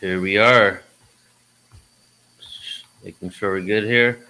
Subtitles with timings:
[0.00, 0.82] Here we are.
[3.02, 4.26] Making sure we're good here.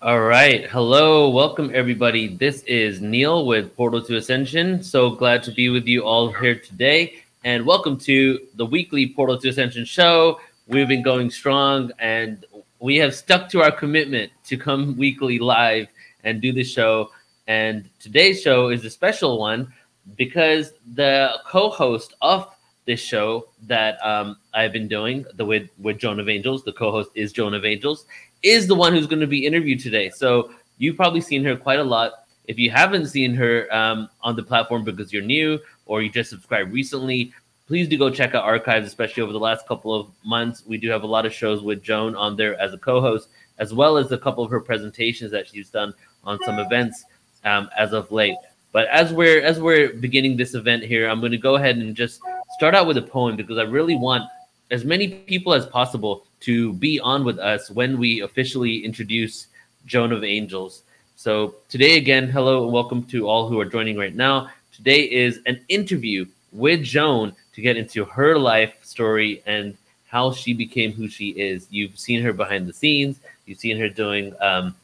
[0.00, 0.64] All right.
[0.70, 1.28] Hello.
[1.28, 2.28] Welcome, everybody.
[2.28, 4.82] This is Neil with Portal to Ascension.
[4.82, 7.22] So glad to be with you all here today.
[7.44, 10.40] And welcome to the weekly Portal to Ascension show.
[10.66, 12.46] We've been going strong and
[12.80, 15.88] we have stuck to our commitment to come weekly live
[16.24, 17.10] and do the show.
[17.46, 19.70] And today's show is a special one
[20.16, 22.48] because the co-host of
[22.84, 27.10] this show that um, I've been doing the with with Joan of Angels, the co-host
[27.14, 28.06] is Joan of Angels,
[28.42, 30.10] is the one who's going to be interviewed today.
[30.10, 32.12] So you've probably seen her quite a lot.
[32.48, 36.30] If you haven't seen her um, on the platform because you're new or you just
[36.30, 37.32] subscribed recently,
[37.68, 40.64] please do go check out archives, especially over the last couple of months.
[40.66, 43.28] We do have a lot of shows with Joan on there as a co-host,
[43.58, 47.04] as well as a couple of her presentations that she's done on some events
[47.44, 48.36] um, as of late.
[48.72, 51.94] But as we're as we're beginning this event here, I'm going to go ahead and
[51.94, 52.20] just
[52.52, 54.28] start out with a poem because I really want
[54.70, 59.46] as many people as possible to be on with us when we officially introduce
[59.86, 60.82] Joan of Angels.
[61.16, 64.50] So today again, hello and welcome to all who are joining right now.
[64.74, 69.76] Today is an interview with Joan to get into her life story and
[70.06, 71.66] how she became who she is.
[71.70, 73.18] You've seen her behind the scenes.
[73.46, 74.74] You've seen her doing um,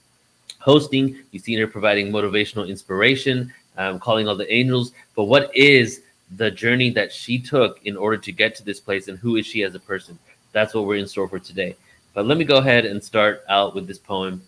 [0.59, 1.19] hosting.
[1.33, 4.93] You've seen her providing motivational inspiration um, calling all the angels.
[5.15, 6.03] But what is
[6.37, 9.47] the journey that she took in order to get to this place, and who is
[9.47, 10.19] she as a person?
[10.53, 11.77] That's what we're in store for today.
[12.15, 14.43] But let me go ahead and start out with this poem.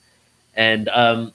[0.56, 1.33] And um,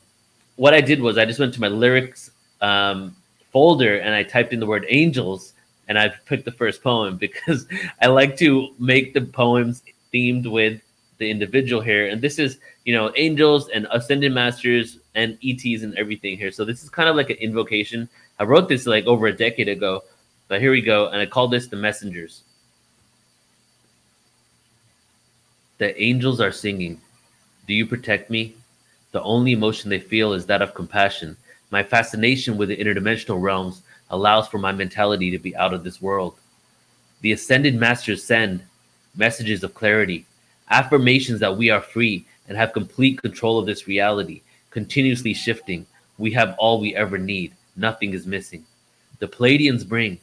[0.56, 3.16] what I did was I just went to my lyrics um,
[3.52, 5.54] folder and I typed in the word angels
[5.88, 7.68] and I picked the first poem because
[8.02, 10.82] I like to make the poems themed with
[11.18, 12.08] the individual here.
[12.10, 16.52] And this is, you know, angels and ascended masters and ETs and everything here.
[16.52, 18.10] So this is kind of like an invocation.
[18.40, 20.04] I wrote this like over a decade ago,
[20.48, 21.08] but here we go.
[21.08, 22.44] And I call this the messengers.
[25.78, 27.02] The angels are singing.
[27.67, 28.55] Do you protect me?
[29.11, 31.36] The only emotion they feel is that of compassion.
[31.72, 36.02] My fascination with the interdimensional realms allows for my mentality to be out of this
[36.02, 36.36] world.
[37.22, 38.61] The ascended masters send
[39.16, 40.26] messages of clarity,
[40.70, 45.86] affirmations that we are free and have complete control of this reality, continuously shifting.
[46.17, 47.54] We have all we ever need.
[47.76, 48.66] Nothing is missing.
[49.20, 50.20] The Pleiadians bring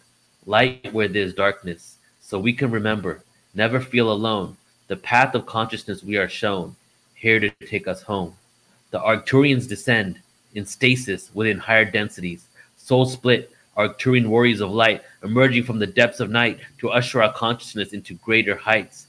[0.47, 3.23] light where there's darkness, so we can remember,
[3.55, 4.57] never feel alone.
[4.89, 6.77] The path of consciousness we are shown,
[7.15, 8.35] here to take us home.
[8.91, 10.21] The Arcturians descend
[10.55, 16.21] in stasis within higher densities, soul split, Arcturian warriors of light emerging from the depths
[16.21, 19.07] of night to usher our consciousness into greater heights.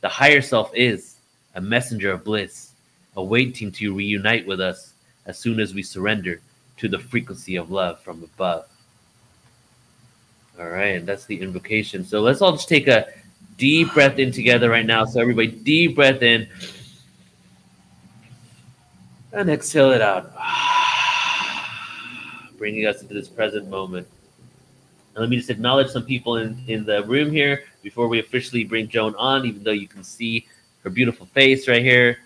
[0.00, 1.16] The higher self is
[1.54, 2.72] a messenger of bliss,
[3.16, 4.94] awaiting to reunite with us
[5.26, 6.40] as soon as we surrender
[6.78, 8.66] to the frequency of love from above.
[10.58, 12.02] All right, that's the invocation.
[12.02, 13.08] So let's all just take a
[13.58, 15.04] deep breath in together right now.
[15.04, 16.48] So everybody, deep breath in
[19.34, 20.32] and exhale it out,
[22.58, 24.08] bringing us into this present moment.
[25.14, 28.64] And let me just acknowledge some people in, in the room here before we officially
[28.64, 30.46] bring Joan on, even though you can see
[30.84, 32.18] her beautiful face right here.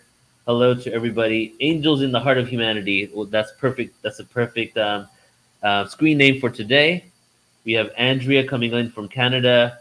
[0.47, 1.57] Hello to everybody.
[1.59, 3.11] Angels in the Heart of Humanity.
[3.13, 4.01] Well, that's perfect.
[4.03, 5.09] That's a perfect um,
[5.65, 7.10] uh, screen name for today.
[7.65, 9.79] We have Andrea coming in from Canada.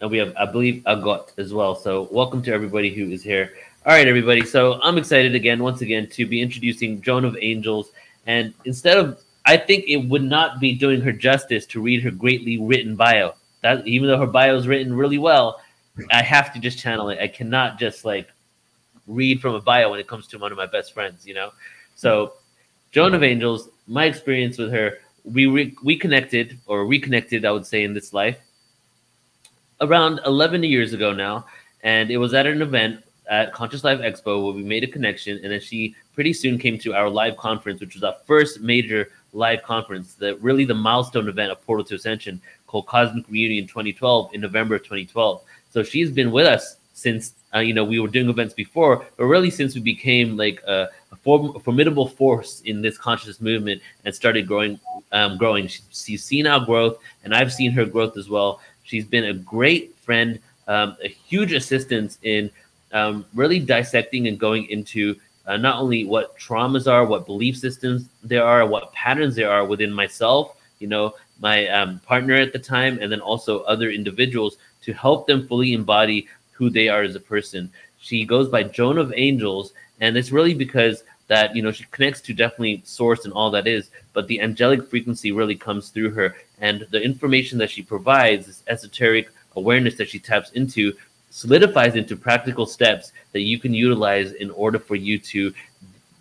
[0.00, 1.74] And we have, I believe, Agot as well.
[1.74, 3.52] So, welcome to everybody who is here.
[3.86, 4.44] All right, everybody.
[4.44, 7.92] So, I'm excited again, once again, to be introducing Joan of Angels.
[8.26, 12.10] And instead of I think it would not be doing her justice to read her
[12.10, 13.34] greatly written bio.
[13.62, 15.60] That even though her bio is written really well,
[16.10, 17.18] I have to just channel it.
[17.20, 18.28] I cannot just like
[19.06, 21.52] read from a bio when it comes to one of my best friends, you know.
[21.94, 22.34] So,
[22.92, 27.66] Joan of Angels, my experience with her, we re- we connected or reconnected, I would
[27.66, 28.38] say, in this life
[29.82, 31.44] around 11 years ago now,
[31.82, 35.40] and it was at an event at Conscious Life Expo where we made a connection,
[35.42, 39.10] and then she pretty soon came to our live conference, which was our first major
[39.32, 44.34] live conference, the really the milestone event of Portal to Ascension called Cosmic Reunion 2012
[44.34, 45.42] in November of 2012.
[45.70, 49.24] So she's been with us since uh, you know we were doing events before, but
[49.24, 54.14] really since we became like a, a, form, formidable force in this conscious movement and
[54.14, 54.78] started growing,
[55.12, 55.66] um, growing.
[55.66, 58.60] She, she's seen our growth, and I've seen her growth as well.
[58.84, 60.38] She's been a great friend,
[60.68, 62.50] um, a huge assistance in
[62.92, 65.16] um, really dissecting and going into
[65.46, 69.64] uh, not only what traumas are, what belief systems there are, what patterns there are
[69.64, 74.56] within myself, you know, my um, partner at the time, and then also other individuals
[74.82, 76.28] to help them fully embody
[76.62, 77.68] who they are as a person.
[77.98, 82.20] She goes by Joan of Angels, and it's really because that you know she connects
[82.20, 86.36] to definitely source and all that is, but the angelic frequency really comes through her,
[86.60, 90.92] and the information that she provides, this esoteric awareness that she taps into,
[91.30, 95.52] solidifies into practical steps that you can utilize in order for you to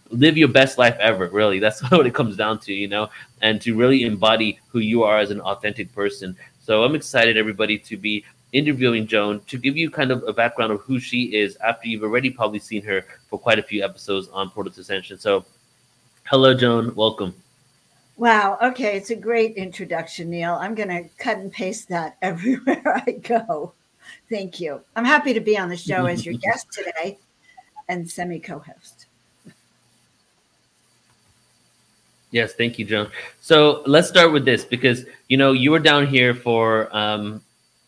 [0.09, 1.59] live your best life ever really.
[1.59, 3.11] That's what it comes down to you know
[3.43, 6.35] and to really embody who you are as an authentic person.
[6.63, 10.71] So i'm excited everybody to be interviewing joan to give you kind of a background
[10.71, 14.27] of who she is after you've already probably seen her for quite a few episodes
[14.29, 15.45] on portal to ascension so
[16.25, 16.95] hello joan.
[16.95, 17.33] Welcome.
[18.17, 18.57] Wow.
[18.61, 18.95] Okay.
[18.95, 20.53] It's a great introduction neil.
[20.53, 23.73] I'm going to cut and paste that everywhere i go.
[24.29, 24.81] Thank you.
[24.95, 27.17] I'm happy to be on the show as your guest today
[27.89, 29.07] and semi co-host
[32.29, 33.09] Yes, thank you, Joan.
[33.41, 37.43] So let's start with this because you know you were down here for um,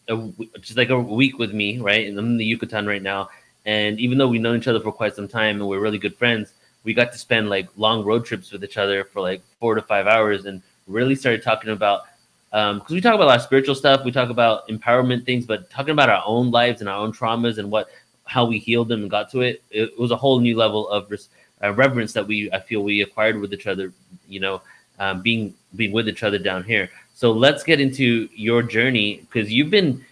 [0.08, 2.08] a, just like a week with me, right?
[2.08, 3.30] And I'm in the Yucatan right now.
[3.66, 6.18] And even though we've known each other for quite some time and we're really good
[6.18, 6.54] friends,
[6.84, 9.82] we got to spend like long road trips with each other for like four to
[9.82, 12.04] five hours and really started talking about
[12.52, 15.46] because um, we talk about a lot of spiritual stuff, we talk about empowerment things,
[15.46, 17.88] but talking about our own lives and our own traumas and what
[18.26, 21.10] how we healed them and got to it, it was a whole new level of
[21.10, 21.30] res-
[21.64, 23.92] uh, reverence that we I feel we acquired with each other.
[24.28, 24.62] You know,
[25.00, 26.92] um, being being with each other down here.
[27.13, 30.04] So let's get into your journey because you've been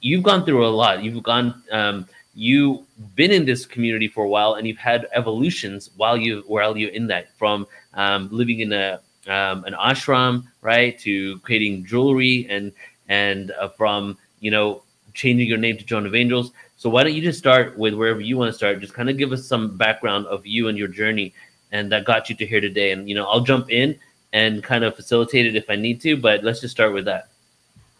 [0.00, 1.02] you've gone through a lot.
[1.02, 2.82] You've gone um, you've
[3.14, 6.90] been in this community for a while and you've had evolutions while you while you're
[6.90, 12.72] in that from um, living in a um, an ashram right to creating jewelry and
[13.08, 14.82] and uh, from you know
[15.14, 16.52] changing your name to Joan of Angels.
[16.76, 18.80] So why don't you just start with wherever you want to start?
[18.80, 21.32] Just kind of give us some background of you and your journey,
[21.72, 22.90] and that got you to here today.
[22.90, 23.98] And you know, I'll jump in
[24.34, 27.28] and kind of facilitate it if I need to, but let's just start with that.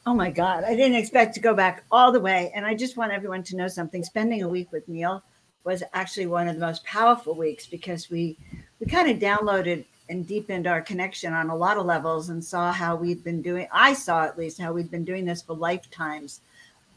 [0.05, 2.99] Oh my God, I didn't expect to go back all the way, and I just
[2.99, 4.05] want everyone to know something.
[4.05, 5.23] Spending a week with Neil
[5.63, 8.37] was actually one of the most powerful weeks because we
[8.81, 12.73] we kind of downloaded and deepened our connection on a lot of levels and saw
[12.73, 13.67] how we'd been doing.
[13.73, 16.41] I saw at least how we'd been doing this for lifetimes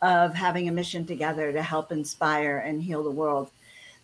[0.01, 3.51] of having a mission together to help inspire and heal the world.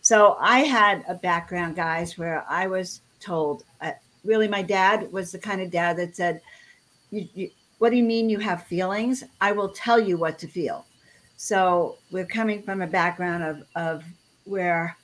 [0.02, 3.92] So I had a background, guys, where I was told uh,
[4.24, 6.42] really my dad was the kind of dad that said,
[7.12, 9.24] you, you, What do you mean you have feelings?
[9.42, 10.86] I will tell you what to feel.
[11.36, 14.04] So we're coming from a background of, of
[14.46, 14.96] where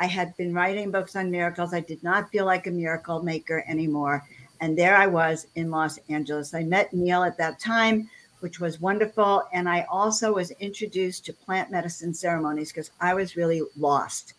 [0.00, 1.74] I had been writing books on miracles.
[1.74, 4.24] I did not feel like a miracle maker anymore.
[4.60, 6.54] And there I was in Los Angeles.
[6.54, 8.10] I met Neil at that time,
[8.40, 9.44] which was wonderful.
[9.52, 14.34] And I also was introduced to plant medicine ceremonies because I was really lost.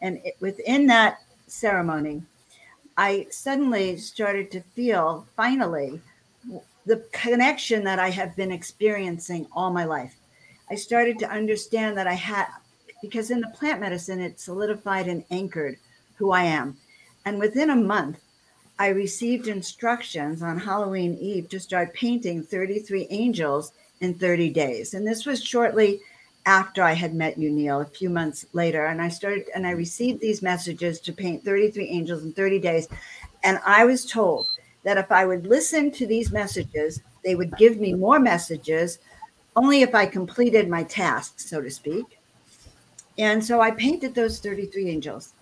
[0.00, 2.22] And it, within that ceremony,
[2.96, 6.00] I suddenly started to feel finally
[6.84, 10.16] the connection that I have been experiencing all my life.
[10.70, 12.46] I started to understand that I had
[13.02, 15.76] because in the plant medicine, it solidified and anchored
[16.16, 16.76] who I am.
[17.24, 18.21] And within a month,
[18.82, 24.94] I received instructions on Halloween Eve to start painting 33 angels in 30 days.
[24.94, 26.00] And this was shortly
[26.46, 28.86] after I had met you, Neil, a few months later.
[28.86, 32.88] And I started and I received these messages to paint 33 angels in 30 days.
[33.44, 34.48] And I was told
[34.82, 38.98] that if I would listen to these messages, they would give me more messages
[39.54, 42.18] only if I completed my task, so to speak.
[43.16, 45.34] And so I painted those 33 angels.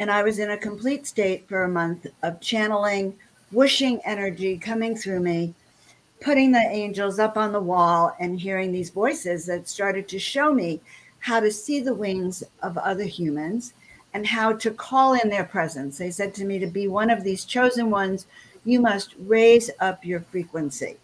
[0.00, 3.18] And I was in a complete state for a month of channeling,
[3.52, 5.52] whooshing energy coming through me,
[6.22, 10.54] putting the angels up on the wall, and hearing these voices that started to show
[10.54, 10.80] me
[11.18, 13.74] how to see the wings of other humans
[14.14, 15.98] and how to call in their presence.
[15.98, 18.26] They said to me, to be one of these chosen ones,
[18.64, 20.96] you must raise up your frequency.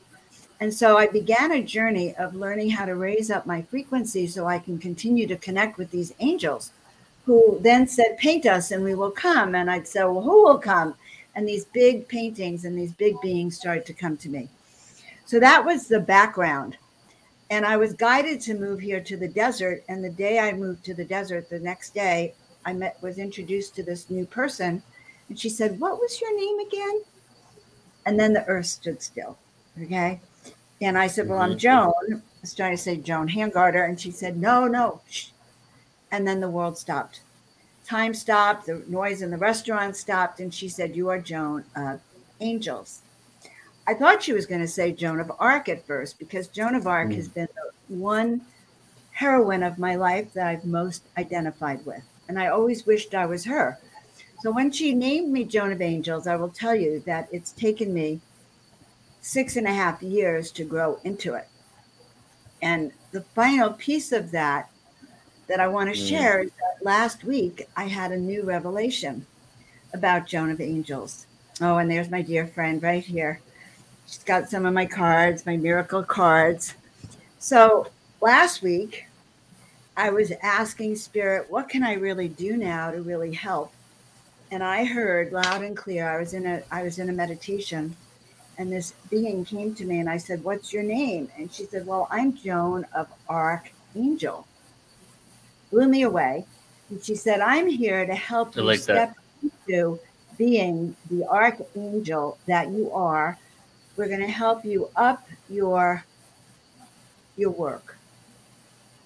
[0.58, 4.46] And so I began a journey of learning how to raise up my frequency so
[4.46, 6.72] I can continue to connect with these angels
[7.26, 9.54] who then said, Paint us and we will come.
[9.54, 10.94] And I'd say, Well, who will come?
[11.34, 14.48] And these big paintings and these big beings started to come to me.
[15.26, 16.78] So that was the background.
[17.50, 19.84] And I was guided to move here to the desert.
[19.88, 23.74] And the day I moved to the desert, the next day, I met was introduced
[23.76, 24.82] to this new person.
[25.28, 27.02] And she said, What was your name again?
[28.06, 29.36] And then the earth stood still.
[29.82, 30.20] Okay.
[30.80, 31.58] And I said, Well, I'm mm-hmm.
[31.58, 31.92] Joan.
[32.14, 33.88] I was trying to say Joan Hangarter.
[33.88, 35.00] And she said, No, no.
[35.08, 35.30] Shh.
[36.16, 37.20] And then the world stopped.
[37.86, 38.64] Time stopped.
[38.64, 40.40] The noise in the restaurant stopped.
[40.40, 42.00] And she said, You are Joan of
[42.40, 43.02] Angels.
[43.86, 46.86] I thought she was going to say Joan of Arc at first because Joan of
[46.86, 47.16] Arc mm.
[47.16, 48.40] has been the one
[49.10, 52.02] heroine of my life that I've most identified with.
[52.30, 53.78] And I always wished I was her.
[54.40, 57.92] So when she named me Joan of Angels, I will tell you that it's taken
[57.92, 58.20] me
[59.20, 61.48] six and a half years to grow into it.
[62.62, 64.70] And the final piece of that
[65.46, 66.08] that I want to mm.
[66.08, 69.26] share is that last week I had a new revelation
[69.92, 71.26] about Joan of Angels.
[71.60, 73.40] Oh, and there's my dear friend right here.
[74.06, 76.74] She's got some of my cards, my miracle cards.
[77.38, 77.88] So
[78.20, 79.06] last week
[79.96, 83.72] I was asking Spirit, what can I really do now to really help?
[84.50, 86.08] And I heard loud and clear.
[86.08, 87.96] I was in a I was in a meditation
[88.58, 91.28] and this being came to me and I said, What's your name?
[91.36, 94.46] And she said, Well, I'm Joan of Archangel.
[95.70, 96.44] Blew me away.
[96.90, 99.50] And she said, I'm here to help you like step that.
[99.68, 99.98] into
[100.38, 103.38] being the archangel that you are.
[103.96, 106.04] We're going to help you up your
[107.36, 107.98] your work.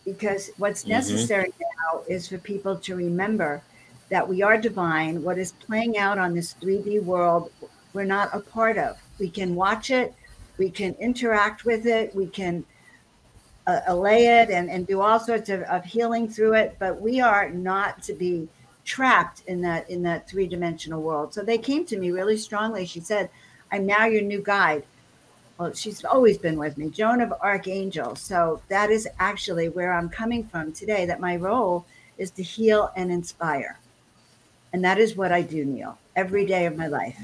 [0.05, 0.93] Because what's mm-hmm.
[0.93, 3.63] necessary now is for people to remember
[4.09, 5.23] that we are divine.
[5.23, 7.51] What is playing out on this 3D world,
[7.93, 10.15] we're not a part of we can watch it,
[10.59, 12.65] we can interact with it, we can
[13.67, 17.21] uh, allay it and, and do all sorts of, of healing through it, but we
[17.21, 18.49] are not to be
[18.85, 21.33] trapped in that in that three-dimensional world.
[21.35, 22.87] So they came to me really strongly.
[22.87, 23.31] She said,
[23.71, 24.85] I'm now your new guide.
[25.59, 28.17] Well, she's always been with me, Joan of Archangel.
[28.17, 31.85] So that is actually where I'm coming from today, that my role
[32.17, 33.79] is to heal and inspire.
[34.73, 37.19] And that is what I do, Neil, every day of my life.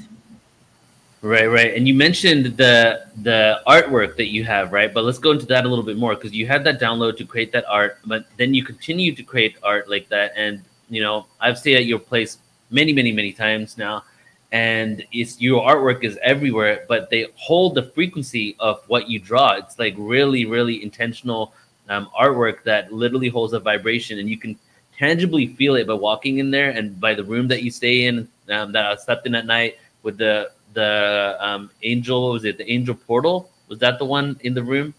[1.23, 1.75] Right, right.
[1.75, 4.93] And you mentioned the the artwork that you have, right?
[4.93, 7.25] But let's go into that a little bit more because you had that download to
[7.25, 10.33] create that art, but then you continue to create art like that.
[10.37, 12.39] And you know, I've stayed at your place
[12.71, 14.05] many, many, many times now,
[14.53, 19.55] and it's your artwork is everywhere, but they hold the frequency of what you draw.
[19.55, 21.55] It's like really, really intentional
[21.89, 24.57] um, artwork that literally holds a vibration, and you can
[24.97, 28.29] tangibly feel it by walking in there and by the room that you stay in
[28.51, 32.71] um, that I slept in at night with the the um, angel was it the
[32.71, 33.51] angel portal?
[33.69, 34.95] Was that the one in the room?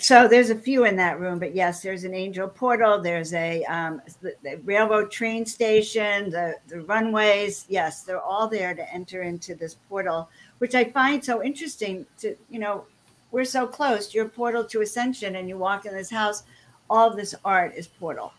[0.00, 3.64] So there's a few in that room but yes there's an angel portal there's a
[3.64, 9.22] um, the, the railroad train station the, the runways yes they're all there to enter
[9.22, 12.84] into this portal which i find so interesting to you know
[13.32, 16.44] we're so close your portal to ascension and you walk in this house
[16.90, 18.32] all this art is portal.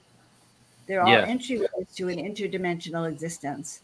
[0.88, 1.28] They're all yeah.
[1.28, 3.82] entryways to an interdimensional existence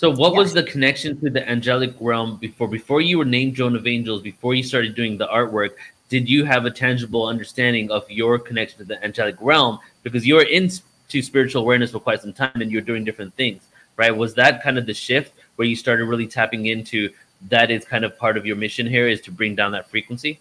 [0.00, 2.66] so, what was the connection to the angelic realm before?
[2.66, 5.72] Before you were named Joan of Angels, before you started doing the artwork,
[6.08, 9.78] did you have a tangible understanding of your connection to the angelic realm?
[10.02, 10.80] Because you were into
[11.20, 13.62] spiritual awareness for quite some time, and you're doing different things,
[13.98, 14.10] right?
[14.10, 17.10] Was that kind of the shift where you started really tapping into
[17.50, 17.70] that?
[17.70, 20.40] Is kind of part of your mission here is to bring down that frequency.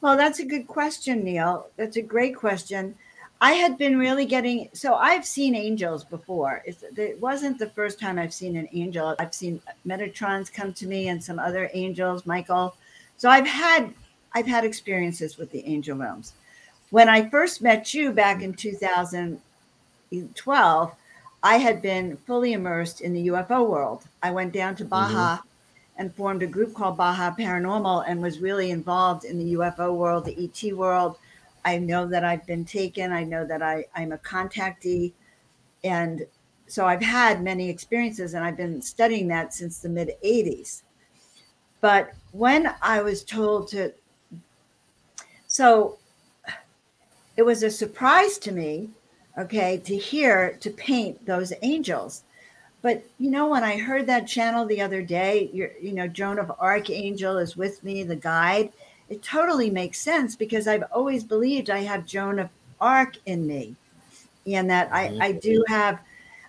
[0.00, 1.66] Well, that's a good question, Neil.
[1.76, 2.94] That's a great question.
[3.40, 6.62] I had been really getting so I've seen angels before.
[6.64, 9.14] It's, it wasn't the first time I've seen an angel.
[9.18, 12.74] I've seen Metatrons come to me and some other angels, Michael.
[13.16, 13.92] So I've had
[14.34, 16.32] I've had experiences with the angel realms.
[16.90, 20.94] When I first met you back in 2012,
[21.42, 24.04] I had been fully immersed in the UFO world.
[24.22, 25.46] I went down to Baja mm-hmm.
[25.98, 30.24] and formed a group called Baja Paranormal and was really involved in the UFO world,
[30.24, 31.16] the ET world
[31.64, 33.12] I know that I've been taken.
[33.12, 35.12] I know that I, I'm a contactee.
[35.82, 36.26] And
[36.66, 40.82] so I've had many experiences and I've been studying that since the mid 80s.
[41.80, 43.92] But when I was told to,
[45.46, 45.98] so
[47.36, 48.90] it was a surprise to me,
[49.38, 52.24] okay, to hear to paint those angels.
[52.80, 56.38] But you know, when I heard that channel the other day, you you know, Joan
[56.38, 58.72] of Archangel is with me, the guide
[59.14, 62.48] it totally makes sense because I've always believed I have Joan of
[62.80, 63.76] Arc in me
[64.44, 65.72] and that I, I do mm-hmm.
[65.72, 66.00] have,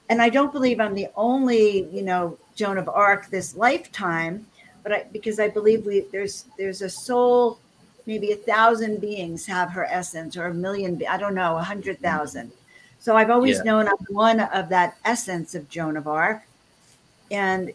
[0.09, 4.47] and I don't believe I'm the only, you know, Joan of Arc this lifetime,
[4.81, 7.59] but I, because I believe we there's there's a soul,
[8.07, 12.01] maybe a thousand beings have her essence, or a million, I don't know, a hundred
[12.01, 12.51] thousand.
[12.97, 13.63] So I've always yeah.
[13.63, 16.41] known I'm one of that essence of Joan of Arc.
[17.29, 17.71] And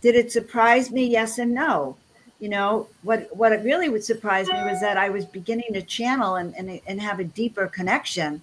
[0.00, 1.04] did it surprise me?
[1.04, 1.96] Yes and no.
[2.42, 5.82] You know, what what it really would surprise me was that I was beginning to
[5.82, 8.42] channel and, and, and have a deeper connection.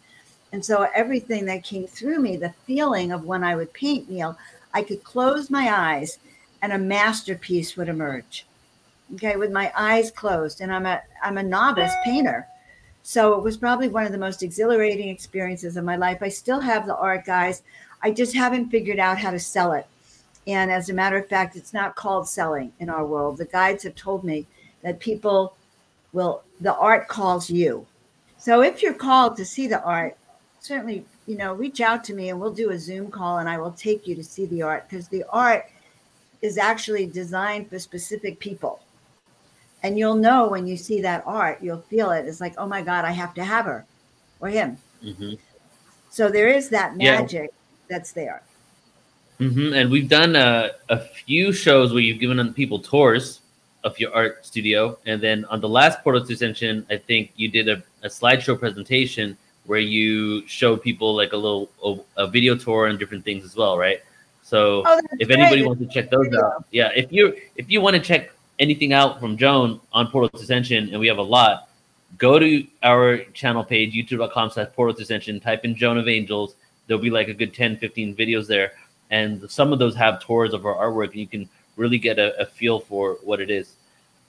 [0.54, 4.38] And so everything that came through me, the feeling of when I would paint Neil,
[4.74, 6.18] I could close my eyes
[6.62, 8.46] and a masterpiece would emerge.
[9.16, 10.62] Okay, with my eyes closed.
[10.62, 12.48] And I'm a I'm a novice painter.
[13.04, 16.20] So it was probably one of the most exhilarating experiences of my life.
[16.22, 17.64] I still have the art, guys.
[18.02, 19.88] I just haven't figured out how to sell it.
[20.48, 23.38] And as a matter of fact, it's not called selling in our world.
[23.38, 24.48] The guides have told me
[24.82, 25.56] that people
[26.14, 27.86] will, the art calls you.
[28.38, 30.18] So if you're called to see the art,
[30.60, 33.58] certainly, you know, reach out to me and we'll do a Zoom call and I
[33.58, 35.70] will take you to see the art because the art
[36.42, 38.80] is actually designed for specific people
[39.84, 42.82] and you'll know when you see that art you'll feel it it's like oh my
[42.82, 43.86] god i have to have her
[44.40, 45.34] or him mm-hmm.
[46.10, 47.88] so there is that magic yeah.
[47.90, 48.42] that's there
[49.40, 49.74] mm-hmm.
[49.74, 53.42] and we've done a, a few shows where you've given people tours
[53.84, 57.48] of your art studio and then on the last portal to ascension i think you
[57.48, 62.56] did a, a slideshow presentation where you showed people like a little a, a video
[62.56, 64.02] tour and different things as well right
[64.42, 67.96] so oh, if anybody wants to check those out yeah if you if you want
[67.96, 71.70] to check anything out from Joan on Portal to Ascension, and we have a lot,
[72.18, 76.56] go to our channel page, youtube.com slash Portal to Ascension, type in Joan of Angels.
[76.88, 78.74] There'll be like a good 10, 15 videos there.
[79.10, 82.40] And some of those have tours of our artwork, and you can really get a,
[82.40, 83.74] a feel for what it is.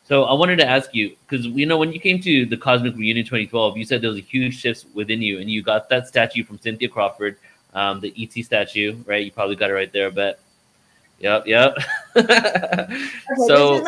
[0.04, 2.96] So I wanted to ask you, because you know, when you came to the Cosmic
[2.96, 6.08] Reunion 2012, you said there was a huge shift within you, and you got that
[6.08, 7.36] statue from Cynthia Crawford,
[7.74, 9.24] um, the ET statue, right?
[9.24, 10.40] You probably got it right there, I bet.
[11.20, 11.76] Yep, yep.
[12.16, 13.08] okay,
[13.46, 13.84] so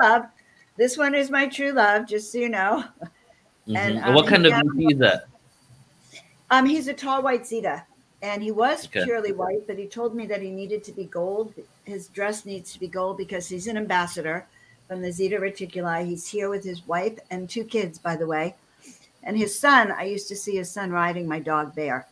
[0.00, 0.26] love.
[0.76, 2.84] This one is my true love, just so you know.
[3.66, 3.76] Mm-hmm.
[3.76, 5.26] And um, what kind of ET is that?
[6.50, 7.84] Um, he's a tall white Zeta,
[8.22, 9.04] and he was okay.
[9.04, 11.52] purely white, but he told me that he needed to be gold.
[11.84, 14.46] His dress needs to be gold because he's an ambassador
[14.88, 16.06] from the Zeta Reticuli.
[16.06, 18.54] He's here with his wife and two kids, by the way,
[19.22, 19.92] and his son.
[19.92, 22.06] I used to see his son riding my dog Bear.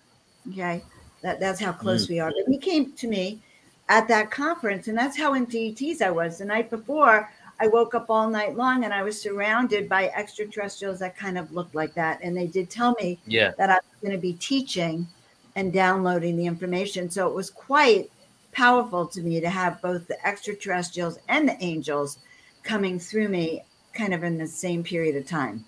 [0.50, 0.82] Okay,
[1.22, 2.10] that that's how close mm.
[2.10, 2.30] we are.
[2.30, 3.40] But he came to me
[3.88, 7.30] at that conference, and that's how in ETs I was the night before.
[7.60, 11.52] I woke up all night long and I was surrounded by extraterrestrials that kind of
[11.52, 12.18] looked like that.
[12.20, 13.52] And they did tell me yeah.
[13.58, 15.06] that I was going to be teaching
[15.56, 17.10] and downloading the information.
[17.10, 18.10] So it was quite
[18.52, 22.18] powerful to me to have both the extraterrestrials and the angels
[22.62, 25.64] coming through me kind of in the same period of time.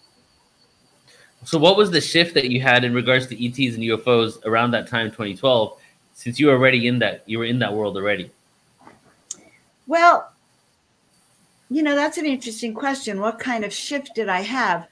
[1.44, 4.72] So, what was the shift that you had in regards to ETs and UFOs around
[4.72, 5.78] that time, 2012,
[6.12, 8.30] since you were already in that, you were in that world already?
[9.86, 10.32] Well,
[11.68, 13.20] you know, that's an interesting question.
[13.20, 14.88] What kind of shift did I have?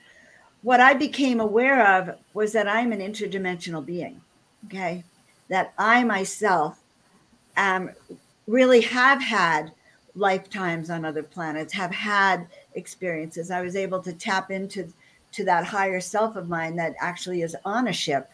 [0.62, 4.20] What I became aware of was that I'm an interdimensional being,
[4.66, 5.04] okay?
[5.48, 6.80] That I myself
[7.56, 7.90] am
[8.46, 9.72] really have had
[10.14, 13.50] lifetimes on other planets, have had experiences.
[13.50, 14.92] I was able to tap into
[15.32, 18.30] to that higher self of mine that actually is on a ship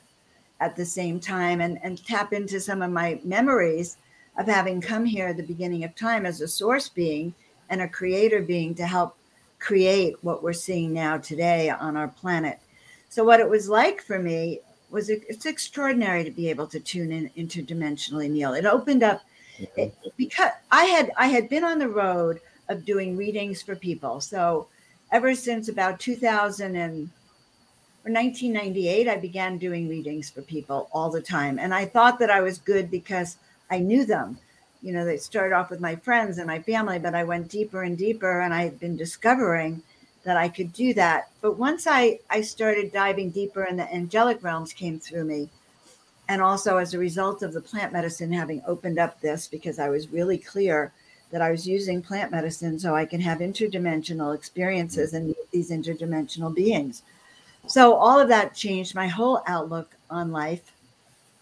[0.61, 3.97] at the same time and, and tap into some of my memories
[4.37, 7.35] of having come here at the beginning of time as a source being
[7.71, 9.17] and a creator being to help
[9.59, 12.59] create what we're seeing now today on our planet.
[13.09, 17.13] So, what it was like for me was it's extraordinary to be able to tune
[17.13, 18.55] in interdimensionally, Neil.
[18.55, 19.23] It opened up
[19.77, 24.21] it, because I had I had been on the road of doing readings for people.
[24.21, 24.69] So,
[25.13, 27.11] ever since about 2000 and
[28.05, 32.31] or 1998, I began doing readings for people all the time, and I thought that
[32.31, 33.37] I was good because
[33.71, 34.39] I knew them
[34.83, 37.83] you know, they started off with my friends and my family, but I went deeper
[37.83, 39.83] and deeper and I had been discovering
[40.25, 41.31] that I could do that.
[41.41, 45.49] But once I, I started diving deeper and the angelic realms came through me,
[46.29, 49.89] and also as a result of the plant medicine having opened up this, because I
[49.89, 50.93] was really clear
[51.33, 56.55] that I was using plant medicine so I can have interdimensional experiences and these interdimensional
[56.55, 57.03] beings.
[57.67, 60.73] So all of that changed my whole outlook on life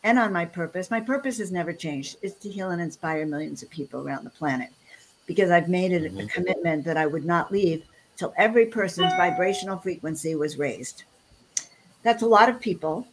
[0.05, 0.91] and on my purpose.
[0.91, 2.17] My purpose has never changed.
[2.23, 4.71] It's to heal and inspire millions of people around the planet
[5.27, 6.21] because I've made it mm-hmm.
[6.21, 7.85] a commitment that I would not leave
[8.19, 11.05] till every person's vibrational frequency was raised.
[12.03, 13.07] That's a lot of people.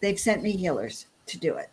[0.00, 1.70] They've sent me healers to do it.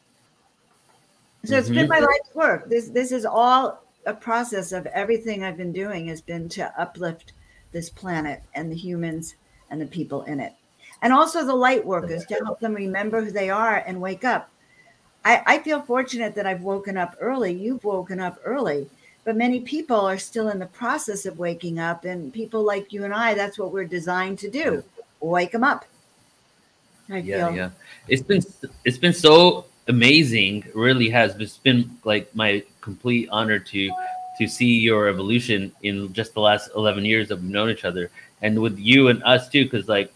[1.44, 1.60] So mm-hmm.
[1.60, 1.90] it's been mm-hmm.
[1.90, 2.70] my life's work.
[2.70, 7.34] This this is all a process of everything I've been doing has been to uplift
[7.72, 9.36] this planet and the humans
[9.70, 10.54] and the people in it
[11.02, 14.50] and also the light workers to help them remember who they are and wake up.
[15.24, 17.54] I, I feel fortunate that I've woken up early.
[17.54, 18.90] You've woken up early,
[19.28, 23.04] but many people are still in the process of waking up and people like you
[23.04, 24.82] and i that's what we're designed to do
[25.20, 25.86] wake them up.
[27.10, 27.56] I yeah feel.
[27.56, 27.70] yeah.
[28.08, 28.42] It's been
[28.84, 33.92] it's been so amazing really has it's been like my complete honor to
[34.40, 38.12] to see your evolution in just the last 11 years that we've known each other
[38.42, 40.14] and with you and us too because like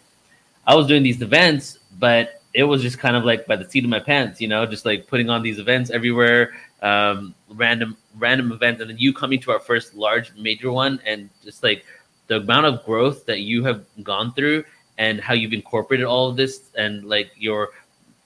[0.68, 3.86] i was doing these events but it was just kind of like by the seat
[3.86, 8.52] of my pants you know just like putting on these events everywhere um, random random
[8.52, 11.86] events, and then you coming to our first large major one, and just like
[12.28, 14.64] the amount of growth that you have gone through,
[14.98, 17.70] and how you've incorporated all of this, and like your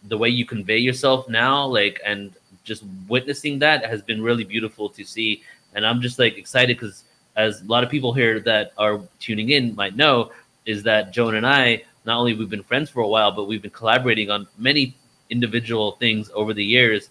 [0.08, 4.90] the way you convey yourself now, like and just witnessing that has been really beautiful
[4.90, 7.04] to see, and I'm just like excited because
[7.36, 10.32] as a lot of people here that are tuning in might know,
[10.66, 13.62] is that Joan and I not only we've been friends for a while, but we've
[13.62, 14.96] been collaborating on many
[15.30, 17.10] individual things over the years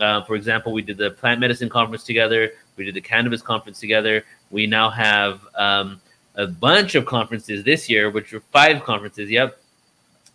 [0.00, 2.52] uh, for example, we did the plant medicine conference together.
[2.76, 4.24] We did the cannabis conference together.
[4.50, 6.00] We now have um,
[6.36, 9.30] a bunch of conferences this year, which are five conferences.
[9.30, 9.60] Yep,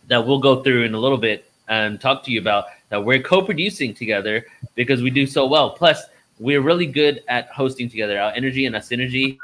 [0.08, 3.22] that we'll go through in a little bit and talk to you about that we're
[3.22, 5.72] co-producing together because we do so well.
[5.72, 6.04] Plus,
[6.40, 8.20] we're really good at hosting together.
[8.20, 9.38] Our energy and our synergy,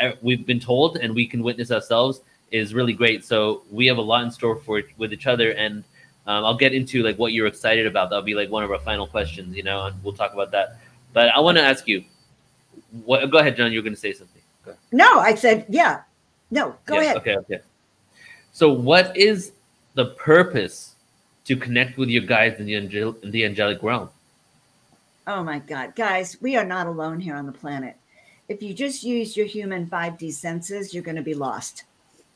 [0.00, 3.24] uh, we've been told and we can witness ourselves, is really great.
[3.24, 5.84] So we have a lot in store for with each other and
[6.26, 8.10] um, I'll get into like what you're excited about.
[8.10, 10.78] That'll be like one of our final questions, you know, and we'll talk about that.
[11.12, 12.04] But I want to ask you,
[13.04, 13.30] what?
[13.30, 13.72] Go ahead, Joan.
[13.72, 14.42] You're going to say something.
[14.92, 16.02] No, I said yeah.
[16.50, 17.16] No, go ahead.
[17.16, 17.60] Okay, okay.
[18.52, 19.52] So, what is
[19.94, 20.94] the purpose
[21.44, 24.08] to connect with your guys in the, angel- in the angelic realm?
[25.26, 27.96] Oh my God, guys, we are not alone here on the planet.
[28.48, 31.84] If you just use your human 5D senses, you're going to be lost.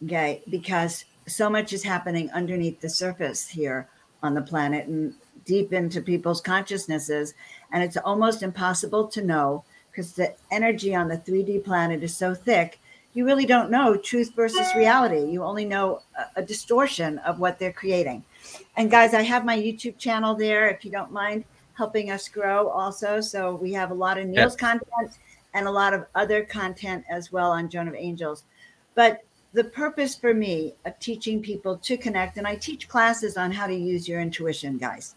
[0.05, 3.89] Okay, because so much is happening underneath the surface here
[4.23, 5.15] on the planet and
[5.45, 7.35] deep into people's consciousnesses.
[7.73, 12.35] And it's almost impossible to know because the energy on the 3D planet is so
[12.35, 12.81] thick.
[13.15, 15.25] You really don't know truth versus reality.
[15.25, 18.25] You only know a, a distortion of what they're creating.
[18.77, 22.69] And guys, I have my YouTube channel there if you don't mind helping us grow
[22.69, 23.21] also.
[23.21, 25.19] So we have a lot of Neil's content
[25.55, 28.45] and a lot of other content as well on Joan of Angels.
[28.95, 33.51] But the purpose for me of teaching people to connect, and I teach classes on
[33.51, 35.15] how to use your intuition, guys,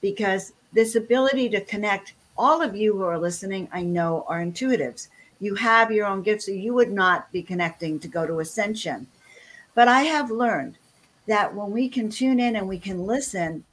[0.00, 5.08] because this ability to connect, all of you who are listening, I know are intuitives.
[5.40, 9.06] You have your own gifts, so you would not be connecting to go to ascension.
[9.74, 10.76] But I have learned
[11.26, 13.64] that when we can tune in and we can listen,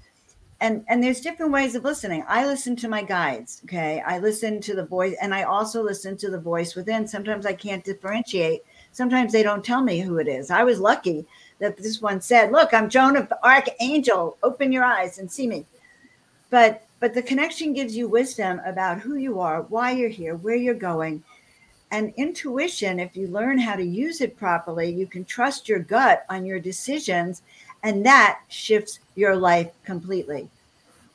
[0.62, 2.24] and and there's different ways of listening.
[2.28, 4.02] I listen to my guides, okay?
[4.06, 7.08] I listen to the voice, and I also listen to the voice within.
[7.08, 8.62] Sometimes I can't differentiate
[8.95, 10.49] sometimes they don't tell me who it is.
[10.49, 11.25] I was lucky
[11.60, 14.38] that this one said, "Look, I'm Joan of the Archangel.
[14.41, 15.65] Open your eyes and see me."
[16.49, 20.55] But but the connection gives you wisdom about who you are, why you're here, where
[20.55, 21.23] you're going.
[21.91, 26.25] And intuition, if you learn how to use it properly, you can trust your gut
[26.29, 27.41] on your decisions,
[27.84, 30.49] and that shifts your life completely.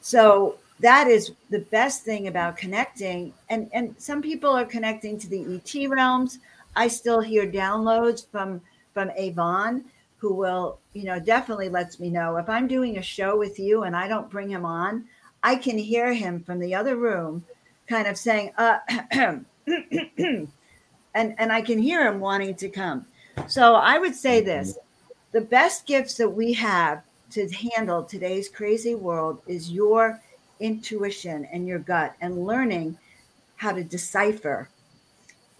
[0.01, 3.33] So that is the best thing about connecting.
[3.49, 6.39] And and some people are connecting to the ET realms.
[6.77, 8.61] I still hear downloads from
[8.93, 9.85] from Avon,
[10.19, 13.85] who will, you know, definitely lets me know if I'm doing a show with you
[13.85, 15.05] and I don't bring him on,
[15.43, 17.45] I can hear him from the other room,
[17.87, 18.79] kind of saying, uh,
[19.13, 20.49] and
[21.15, 23.07] and I can hear him wanting to come.
[23.47, 24.79] So I would say this:
[25.33, 30.21] the best gifts that we have to handle today's crazy world is your
[30.59, 32.99] intuition and your gut and learning
[33.57, 34.69] how to decipher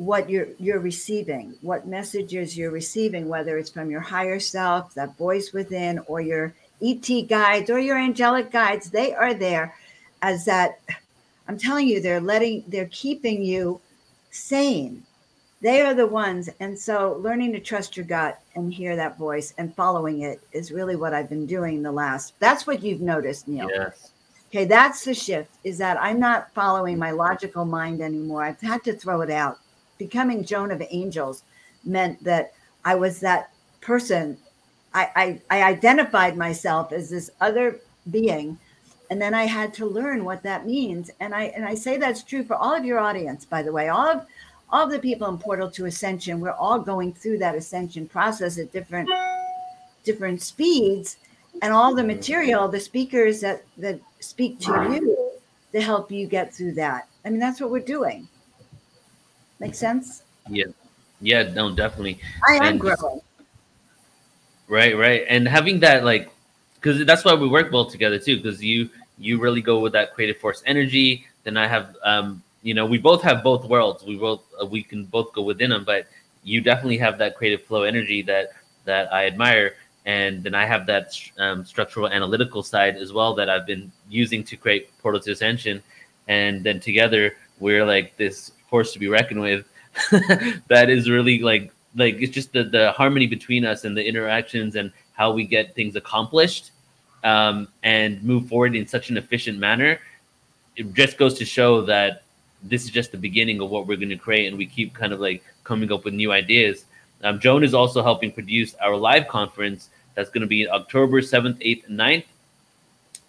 [0.01, 5.15] what you're you're receiving, what messages you're receiving, whether it's from your higher self, that
[5.19, 9.75] voice within, or your ET guides or your angelic guides, they are there
[10.23, 10.81] as that.
[11.49, 13.79] I'm telling you, they're letting, they're keeping you
[14.31, 15.03] sane.
[15.61, 16.49] They are the ones.
[16.61, 20.73] And so learning to trust your gut and hear that voice and following it is
[20.73, 22.33] really what I've been doing the last.
[22.39, 23.69] That's what you've noticed, Neil.
[23.69, 24.13] Yes.
[24.49, 28.45] Okay, that's the shift is that I'm not following my logical mind anymore.
[28.45, 29.59] I've had to throw it out
[30.01, 31.45] becoming Joan of Angels
[31.85, 32.53] meant that
[32.85, 34.37] I was that person.
[34.93, 37.79] I, I, I identified myself as this other
[38.11, 38.59] being
[39.11, 41.11] and then I had to learn what that means.
[41.19, 43.89] And I and I say that's true for all of your audience, by the way.
[43.89, 44.27] All of
[44.71, 48.57] all of the people in Portal to Ascension, we're all going through that ascension process
[48.59, 49.11] at different
[50.05, 51.17] different speeds,
[51.61, 55.33] and all the material, the speakers that that speak to you
[55.73, 57.09] to help you get through that.
[57.25, 58.29] I mean, that's what we're doing.
[59.61, 60.23] Make sense?
[60.49, 60.65] Yeah.
[61.21, 62.19] Yeah, no, definitely.
[62.49, 63.21] I am and growing.
[64.69, 65.27] Right, right.
[65.29, 66.31] And having that like
[66.77, 70.15] because that's why we work well together too, because you you really go with that
[70.15, 71.27] creative force energy.
[71.45, 74.03] Then I have um you know we both have both worlds.
[74.03, 76.07] We both uh, we can both go within them, but
[76.43, 78.53] you definitely have that creative flow energy that
[78.87, 79.75] that I admire,
[80.07, 84.43] and then I have that um, structural analytical side as well that I've been using
[84.45, 85.83] to create Portal to Ascension,
[86.29, 89.67] and then together we're like this force to be reckoned with.
[90.69, 94.77] that is really like like it's just the the harmony between us and the interactions
[94.77, 96.71] and how we get things accomplished
[97.25, 99.99] um, and move forward in such an efficient manner.
[100.77, 102.23] It just goes to show that
[102.63, 105.13] this is just the beginning of what we're going to create, and we keep kind
[105.13, 106.85] of like coming up with new ideas.
[107.23, 111.59] Um, Joan is also helping produce our live conference that's going to be October 7th,
[111.61, 112.25] 8th, and 9th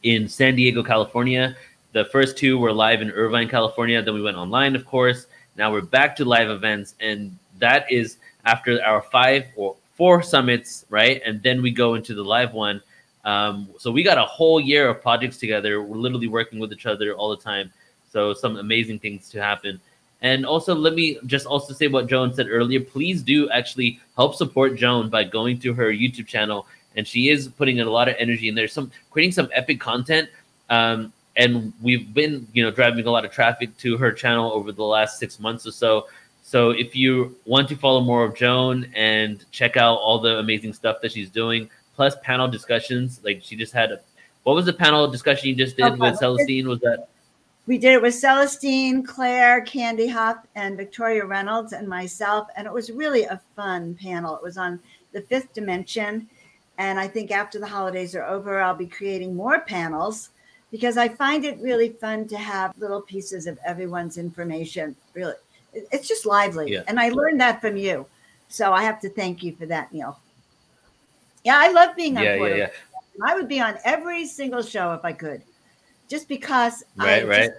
[0.03, 1.55] in San Diego, California.
[1.93, 4.01] The first two were live in Irvine, California.
[4.01, 5.27] Then we went online, of course.
[5.57, 10.85] Now we're back to live events, and that is after our five or four summits,
[10.89, 11.21] right?
[11.25, 12.81] And then we go into the live one.
[13.23, 15.81] Um, so we got a whole year of projects together.
[15.81, 17.71] We're literally working with each other all the time.
[18.11, 19.79] So some amazing things to happen.
[20.21, 22.79] And also, let me just also say what Joan said earlier.
[22.79, 27.47] Please do actually help support Joan by going to her YouTube channel, and she is
[27.47, 28.67] putting in a lot of energy in there.
[28.67, 30.29] Some creating some epic content.
[30.69, 34.71] Um, and we've been, you know, driving a lot of traffic to her channel over
[34.71, 36.07] the last six months or so.
[36.43, 40.73] So if you want to follow more of Joan and check out all the amazing
[40.73, 43.99] stuff that she's doing, plus panel discussions, like she just had a
[44.43, 45.97] what was the panel discussion you just did okay.
[45.97, 46.65] with Celestine?
[46.65, 47.07] Was that
[47.67, 52.73] we did it with Celestine, Claire, Candy Hop, and Victoria Reynolds and myself, and it
[52.73, 54.35] was really a fun panel.
[54.35, 54.79] It was on
[55.13, 56.27] the fifth dimension,
[56.79, 60.31] and I think after the holidays are over, I'll be creating more panels
[60.71, 64.95] because I find it really fun to have little pieces of everyone's information.
[65.13, 65.33] Really,
[65.73, 66.71] it's just lively.
[66.71, 66.83] Yeah.
[66.87, 68.05] And I learned that from you.
[68.47, 70.19] So I have to thank you for that, Neil.
[71.43, 72.69] Yeah, I love being on yeah, yeah, yeah.
[73.23, 75.41] I would be on every single show if I could.
[76.07, 77.51] Just because right, I right.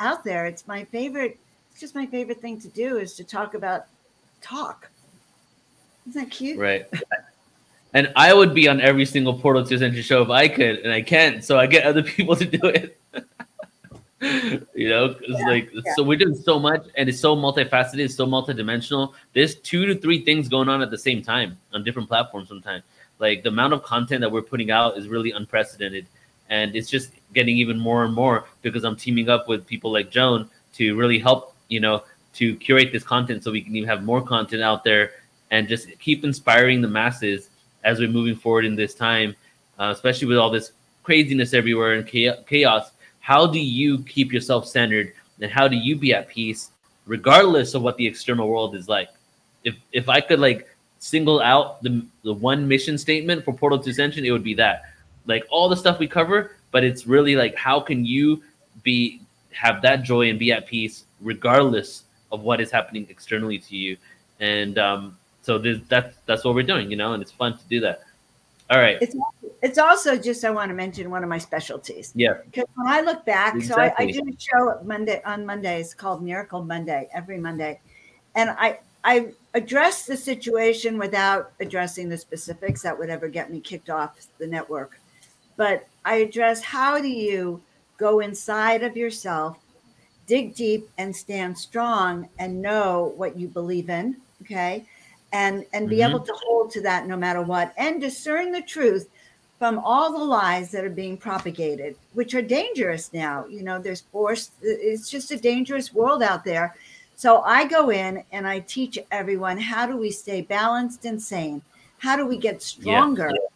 [0.00, 0.46] out there.
[0.46, 1.38] It's my favorite,
[1.70, 3.86] it's just my favorite thing to do is to talk about
[4.40, 4.90] talk.
[6.08, 6.58] Isn't that cute?
[6.58, 6.86] Right.
[7.94, 10.92] And I would be on every single Portal to Ascension show if I could, and
[10.92, 11.44] I can't.
[11.44, 12.98] So I get other people to do it.
[14.74, 15.94] you know, it's yeah, like yeah.
[15.96, 19.12] so we're doing so much, and it's so multifaceted, it's so multidimensional.
[19.32, 22.48] There's two to three things going on at the same time on different platforms.
[22.48, 22.84] Sometimes,
[23.18, 26.06] like the amount of content that we're putting out is really unprecedented,
[26.48, 30.08] and it's just getting even more and more because I'm teaming up with people like
[30.10, 34.04] Joan to really help, you know, to curate this content so we can even have
[34.04, 35.12] more content out there
[35.50, 37.48] and just keep inspiring the masses
[37.84, 39.34] as we're moving forward in this time,
[39.78, 42.92] uh, especially with all this craziness everywhere and chaos
[43.22, 46.70] how do you keep yourself centered and how do you be at peace
[47.06, 49.08] regardless of what the external world is like?
[49.64, 50.68] If if i could like
[50.98, 54.82] single out the, the one mission statement for portal to ascension it would be that.
[55.26, 58.42] Like all the stuff we cover but it's really like how can you
[58.82, 59.20] be
[59.52, 63.96] have that joy and be at peace regardless of what is happening externally to you?
[64.40, 67.64] And um so this, that's that's what we're doing you know and it's fun to
[67.68, 68.02] do that
[68.72, 68.96] all right.
[69.02, 69.14] It's
[69.60, 72.10] it's also just I want to mention one of my specialties.
[72.14, 72.38] Yeah.
[72.46, 73.84] Because when I look back, exactly.
[73.84, 77.80] so I, I do a show Monday on Mondays called Miracle Monday every Monday,
[78.34, 83.60] and I I address the situation without addressing the specifics that would ever get me
[83.60, 84.98] kicked off the network,
[85.58, 87.60] but I address how do you
[87.98, 89.58] go inside of yourself,
[90.26, 94.16] dig deep, and stand strong, and know what you believe in.
[94.40, 94.86] Okay
[95.32, 96.10] and and be mm-hmm.
[96.10, 99.08] able to hold to that no matter what and discern the truth
[99.58, 103.46] from all the lies that are being propagated which are dangerous now.
[103.46, 106.76] You know there's force it's just a dangerous world out there.
[107.14, 111.62] So i go in and i teach everyone how do we stay balanced and sane?
[111.98, 113.48] How do we get stronger yeah.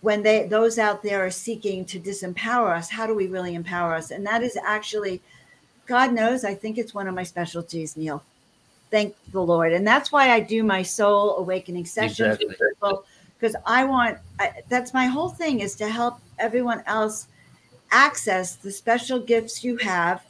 [0.00, 2.88] when they those out there are seeking to disempower us?
[2.88, 4.10] How do we really empower us?
[4.10, 5.20] And that is actually
[5.88, 8.22] god knows i think it's one of my specialties neil
[8.90, 9.72] thank the Lord.
[9.72, 12.46] And that's why I do my soul awakening sessions exactly.
[12.48, 13.04] with people
[13.38, 17.28] because I want I, that's my whole thing is to help everyone else
[17.90, 20.24] access the special gifts you have,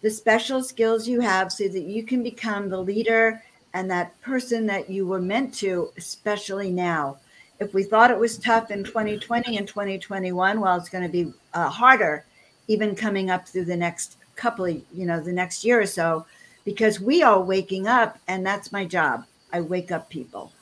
[0.00, 3.42] the special skills you have so that you can become the leader
[3.74, 7.18] and that person that you were meant to, especially now.
[7.58, 11.32] If we thought it was tough in 2020 and 2021, well, it's going to be
[11.54, 12.24] uh, harder
[12.68, 16.26] even coming up through the next couple of, you know, the next year or so
[16.64, 19.24] because we are waking up, and that's my job.
[19.52, 20.52] I wake up people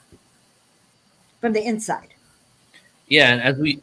[1.39, 2.13] from the inside.
[3.07, 3.81] Yeah, and as we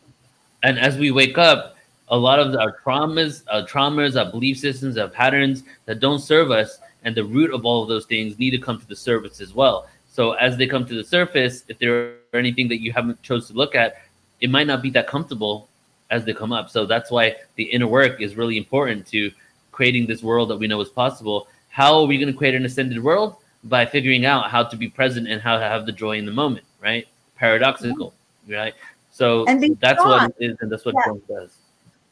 [0.63, 1.77] and as we wake up,
[2.09, 6.51] a lot of our traumas, our traumas, our belief systems, our patterns that don't serve
[6.51, 9.41] us, and the root of all of those things need to come to the surface
[9.41, 9.87] as well.
[10.11, 13.47] So as they come to the surface, if there are anything that you haven't chose
[13.49, 14.03] to look at,
[14.41, 15.69] it might not be that comfortable
[16.11, 16.71] as they come up.
[16.71, 19.31] So that's why the inner work is really important to
[19.71, 22.65] creating this world that we know is possible how are we going to create an
[22.65, 23.37] ascended world?
[23.65, 26.33] By figuring out how to be present and how to have the joy in the
[26.33, 27.07] moment, right?
[27.37, 28.53] Paradoxical, mm-hmm.
[28.53, 28.75] right?
[29.11, 29.45] So
[29.81, 30.09] that's strong.
[30.09, 31.13] what it is, and that's what yeah.
[31.29, 31.57] does.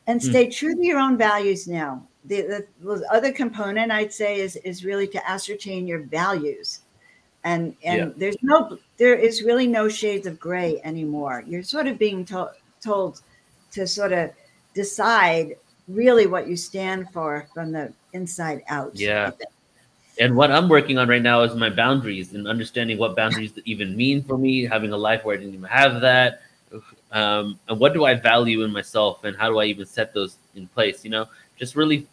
[0.09, 0.29] And mm.
[0.29, 2.07] stay true to your own values now.
[2.25, 6.81] The, the, the, other component I'd say is is really to ascertain your values,
[7.45, 8.13] and and yeah.
[8.17, 11.45] there's no there is really no shades of gray anymore.
[11.47, 13.23] You're sort of being to- told
[13.71, 14.31] to sort of
[14.75, 18.97] decide really what you stand for from the inside out.
[18.97, 19.31] Yeah.
[20.19, 23.95] And what I'm working on right now is my boundaries and understanding what boundaries even
[23.95, 26.41] mean for me, having a life where I didn't even have that.
[27.13, 30.37] Um, and what do I value in myself and how do I even set those
[30.55, 31.05] in place?
[31.05, 31.27] You know,
[31.57, 32.07] just really,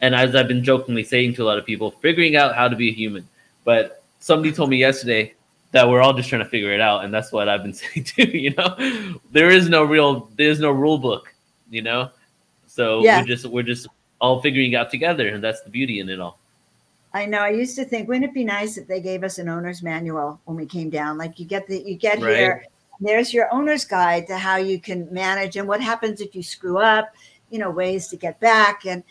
[0.00, 2.76] and as I've been jokingly saying to a lot of people, figuring out how to
[2.76, 3.26] be a human.
[3.64, 5.34] But somebody told me yesterday
[5.72, 7.04] that we're all just trying to figure it out.
[7.04, 8.28] And that's what I've been saying too.
[8.28, 11.34] You know, there is no real, there's no rule book,
[11.70, 12.10] you know?
[12.66, 13.20] So yeah.
[13.20, 13.88] we're just, we're just
[14.20, 15.28] all figuring out together.
[15.28, 16.38] And that's the beauty in it all.
[17.12, 17.38] I know.
[17.38, 20.40] I used to think, wouldn't it be nice if they gave us an owner's manual
[20.44, 21.18] when we came down?
[21.18, 22.36] Like you get the you get right.
[22.36, 22.64] here,
[23.00, 26.78] there's your owner's guide to how you can manage and what happens if you screw
[26.78, 27.12] up,
[27.50, 28.86] you know, ways to get back.
[28.86, 29.02] And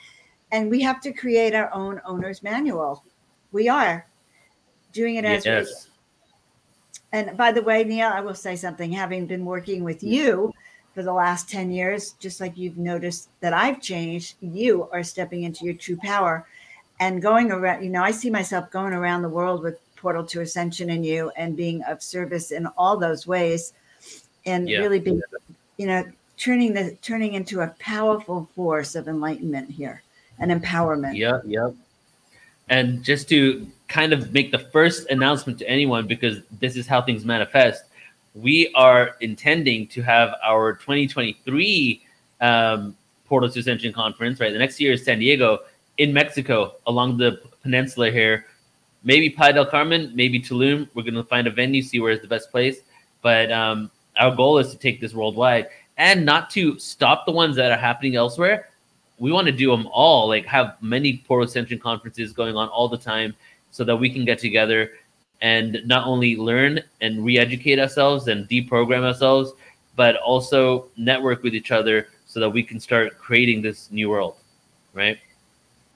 [0.51, 3.03] and we have to create our own owner's manual.
[3.51, 4.07] We are
[4.93, 5.67] doing it as yes.
[5.67, 5.89] we
[7.11, 8.91] and by the way, Neil, I will say something.
[8.91, 10.53] Having been working with you
[10.93, 15.43] for the last 10 years, just like you've noticed that I've changed, you are stepping
[15.43, 16.45] into your true power
[16.99, 20.41] and going around, you know, I see myself going around the world with Portal to
[20.41, 23.73] Ascension and you and being of service in all those ways
[24.45, 24.79] and yeah.
[24.79, 25.21] really being,
[25.77, 26.05] you know,
[26.37, 30.01] turning the turning into a powerful force of enlightenment here
[30.39, 31.17] and empowerment.
[31.17, 31.73] Yep, yep.
[32.69, 37.01] And just to kind of make the first announcement to anyone, because this is how
[37.01, 37.83] things manifest,
[38.35, 42.01] we are intending to have our 2023
[42.41, 44.51] um, Portal to Ascension conference, right?
[44.51, 45.59] The next year is San Diego
[45.97, 48.45] in Mexico along the peninsula here.
[49.03, 50.87] Maybe Playa del Carmen, maybe Tulum.
[50.93, 52.79] We're going to find a venue, see where is the best place.
[53.21, 57.55] But um, our goal is to take this worldwide and not to stop the ones
[57.57, 58.69] that are happening elsewhere.
[59.17, 62.87] We want to do them all, like have many Portal Ascension conferences going on all
[62.87, 63.35] the time
[63.71, 64.91] so that we can get together
[65.41, 69.53] and not only learn and re-educate ourselves and deprogram ourselves,
[69.95, 74.35] but also network with each other so that we can start creating this new world,
[74.93, 75.19] right?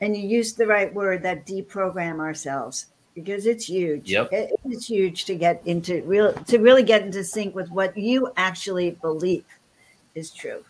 [0.04, 4.10] and you used the right word that deprogram ourselves because it's huge.
[4.10, 4.34] Yep.
[4.34, 8.30] It, it's huge to get into real to really get into sync with what you
[8.36, 9.46] actually believe
[10.14, 10.64] is true.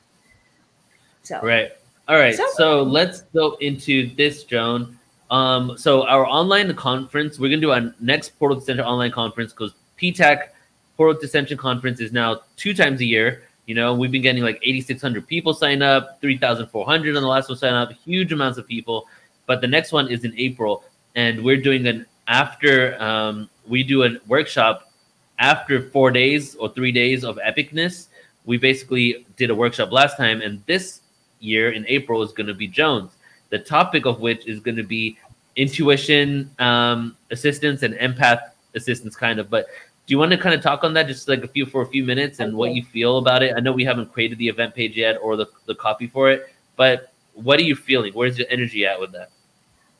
[1.24, 1.72] So right.
[2.08, 2.36] All right.
[2.36, 5.00] So, so let's go into this, Joan.
[5.34, 9.74] Um, so our online conference, we're gonna do our next Portal Ascension online conference because
[10.00, 10.50] PTAC
[10.96, 13.44] Portal Ascension conference is now two times a year.
[13.66, 17.58] You know, we've been getting like 8,600 people sign up, 3,400 on the last one
[17.58, 19.08] sign up, huge amounts of people
[19.46, 20.84] but the next one is in April,
[21.16, 24.92] and we're doing an after um, we do a workshop
[25.40, 28.08] after four days or three days of epicness.
[28.46, 31.02] We basically did a workshop last time, and this
[31.40, 33.12] year in April is going to be Joan's.
[33.54, 35.16] The topic of which is going to be
[35.56, 38.42] intuition um, assistance and empath
[38.74, 39.52] assistance, kind of.
[39.52, 39.68] But
[40.08, 41.86] do you want to kind of talk on that just like a few for a
[41.86, 42.56] few minutes and okay.
[42.56, 43.54] what you feel about it?
[43.56, 46.52] I know we haven't created the event page yet or the, the copy for it,
[46.78, 48.12] but what are you feeling?
[48.14, 49.30] Where's your energy at with that?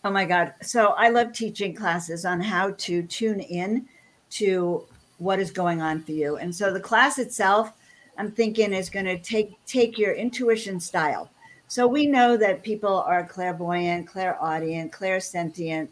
[0.04, 0.56] Oh my God.
[0.64, 3.88] So I love teaching classes on how to tune in
[4.32, 4.84] to
[5.20, 6.38] what is going on for you.
[6.38, 7.72] And so the class itself,
[8.18, 11.30] I'm thinking is going to take take your intuition style.
[11.74, 15.88] So we know that people are clairvoyant, clairaudient, clairsentient,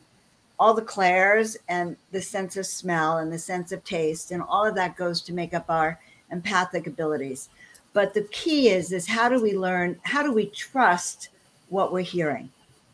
[0.60, 4.64] all the clairs and the sense of smell and the sense of taste and all
[4.64, 7.50] of that goes to make up our empathic abilities.
[7.94, 11.30] But the key is is how do we learn, how do we trust
[11.70, 12.52] what we're hearing?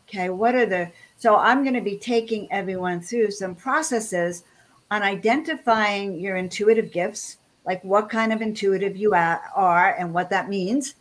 [0.08, 4.44] Okay, what are the so I'm going to be taking everyone through some processes
[4.90, 10.48] on identifying your intuitive gifts, like what kind of intuitive you are and what that
[10.48, 10.94] means.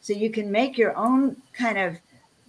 [0.00, 1.96] So you can make your own kind of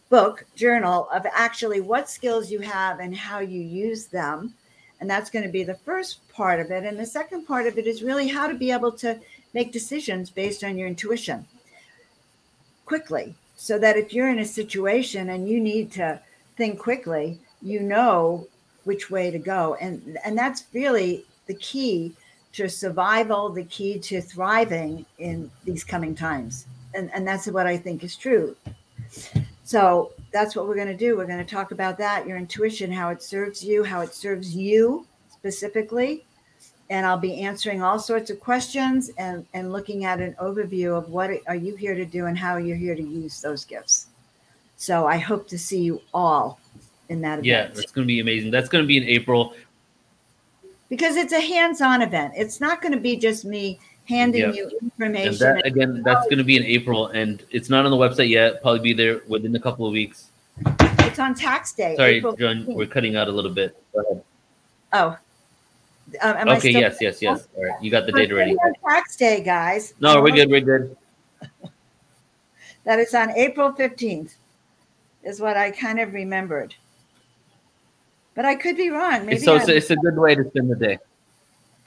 [0.09, 4.53] book, journal of actually what skills you have and how you use them.
[4.99, 6.83] And that's going to be the first part of it.
[6.83, 9.19] And the second part of it is really how to be able to
[9.53, 11.45] make decisions based on your intuition
[12.85, 16.19] quickly so that if you're in a situation and you need to
[16.57, 18.47] think quickly you know
[18.83, 22.13] which way to go and and that's really the key
[22.51, 27.77] to survival the key to thriving in these coming times and and that's what i
[27.77, 28.55] think is true
[29.63, 32.91] so that's what we're going to do we're going to talk about that your intuition
[32.91, 36.23] how it serves you how it serves you specifically
[36.91, 41.07] and I'll be answering all sorts of questions and, and looking at an overview of
[41.09, 44.07] what are you here to do and how you're here to use those gifts.
[44.75, 46.59] So I hope to see you all
[47.07, 47.45] in that event.
[47.45, 48.51] Yeah, that's going to be amazing.
[48.51, 49.53] That's going to be in April
[50.89, 52.33] because it's a hands-on event.
[52.35, 54.55] It's not going to be just me handing Yep.
[54.55, 55.37] you information.
[55.39, 58.61] that again, that's going to be in April, and it's not on the website yet.
[58.61, 60.27] Probably be there within a couple of weeks.
[60.99, 61.95] it's on tax day.
[61.95, 62.75] Sorry, April Joan, 15th.
[62.75, 63.75] we're cutting out a little bit.
[63.93, 64.23] Go ahead.
[64.93, 65.17] Oh.
[66.21, 67.47] Um, am I Okay, yes, yes, yes.
[67.55, 68.55] All right, you got the date ready.
[68.87, 69.93] Tax day, guys.
[70.01, 70.49] No, we're good.
[70.49, 70.95] We're good.
[72.83, 74.33] That it's on April 15th,
[75.23, 76.73] is what I kind of remembered.
[78.33, 79.27] But I could be wrong.
[79.27, 80.97] Maybe so I'm- it's a good way to spend the day.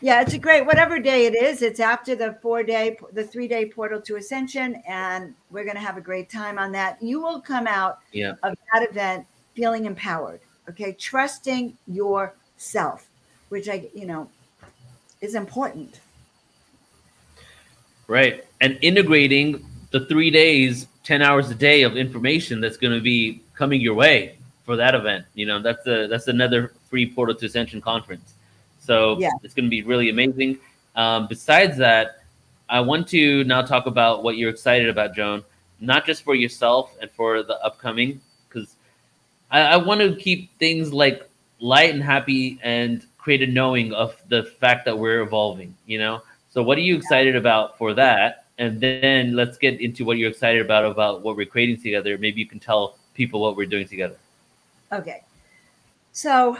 [0.01, 1.63] Yeah, it's a great whatever day it is.
[1.63, 5.83] It's after the four day, the three day portal to ascension, and we're going to
[5.83, 7.03] have a great time on that.
[7.03, 8.35] You will come out Yeah.
[8.43, 10.41] of that event feeling empowered.
[10.69, 13.07] Okay, trusting yourself,
[13.51, 14.29] which I, you know,
[15.21, 16.01] is important.
[18.07, 18.45] Right.
[18.61, 23.43] And integrating the three days, 10 hours a day of information that's going to be
[23.55, 25.25] coming your way for that event.
[25.35, 28.35] You know, that's a, that's another free Portal to Ascension conference.
[28.85, 29.31] So Yeah.
[29.43, 30.59] it's going to be really amazing.
[30.95, 32.23] Um, besides that,
[32.69, 35.43] I want to now talk about what you're excited about, Joan,
[35.81, 38.77] not just for yourself and for the upcoming, because
[39.51, 41.29] I, I want to keep things like
[41.61, 46.23] light and happy and create a knowing of the fact that we're evolving, you know?
[46.51, 48.45] So what are you excited about for that?
[48.59, 52.17] And then let's get into what you're excited about about what we're creating together.
[52.19, 54.17] Maybe you can tell people what we're doing together.
[54.93, 55.23] Okay.
[56.13, 56.57] So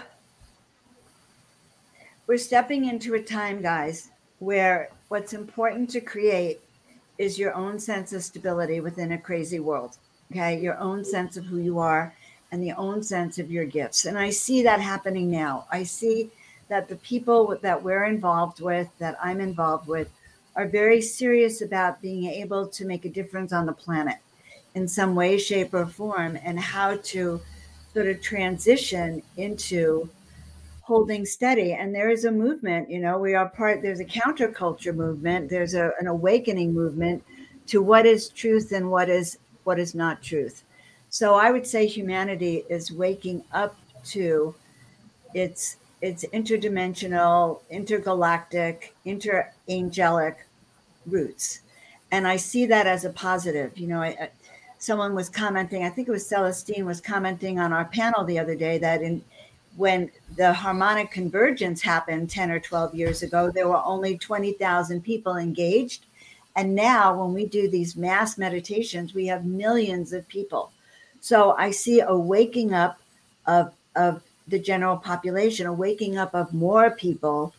[2.27, 6.61] we're stepping into a time, guys, where what's important to create
[7.19, 9.99] is your own sense of stability within a crazy world.
[10.33, 10.61] Okay.
[10.61, 12.15] Your own sense of who you are
[12.51, 14.05] and the own sense of your gifts.
[14.05, 15.67] And I see that happening now.
[15.71, 16.31] I see
[16.69, 20.11] that the people that we're involved with, that I'm involved with,
[20.57, 24.17] are very serious about being able to make a difference on the planet
[24.75, 27.41] in some way, shape, or form, and how to
[27.93, 30.09] sort of transition into
[30.85, 31.73] holding steady.
[31.73, 35.73] And there is a movement, you know, we are part, there's a counterculture movement, there's
[35.73, 37.25] a, an awakening movement
[37.69, 40.63] to what is truth and what is what is not truth.
[41.09, 43.77] So I would say humanity is waking up
[44.09, 44.55] to
[45.33, 50.35] its its interdimensional, intergalactic, interangelic
[51.07, 51.61] roots.
[52.13, 53.79] And I see that as a positive.
[53.79, 54.29] You know, I,
[54.79, 58.55] someone was commenting, I think it was Celestine was commenting on our panel the other
[58.55, 59.25] day that in
[59.77, 65.37] when the harmonic convergence happened 10 or 12 years ago, there were only 20,000 people
[65.37, 66.07] engaged.
[66.57, 70.71] And now, when we do these mass meditations, we have millions of people.
[71.21, 73.01] So I see a waking up
[73.47, 77.55] of, of the general population, a waking up of more people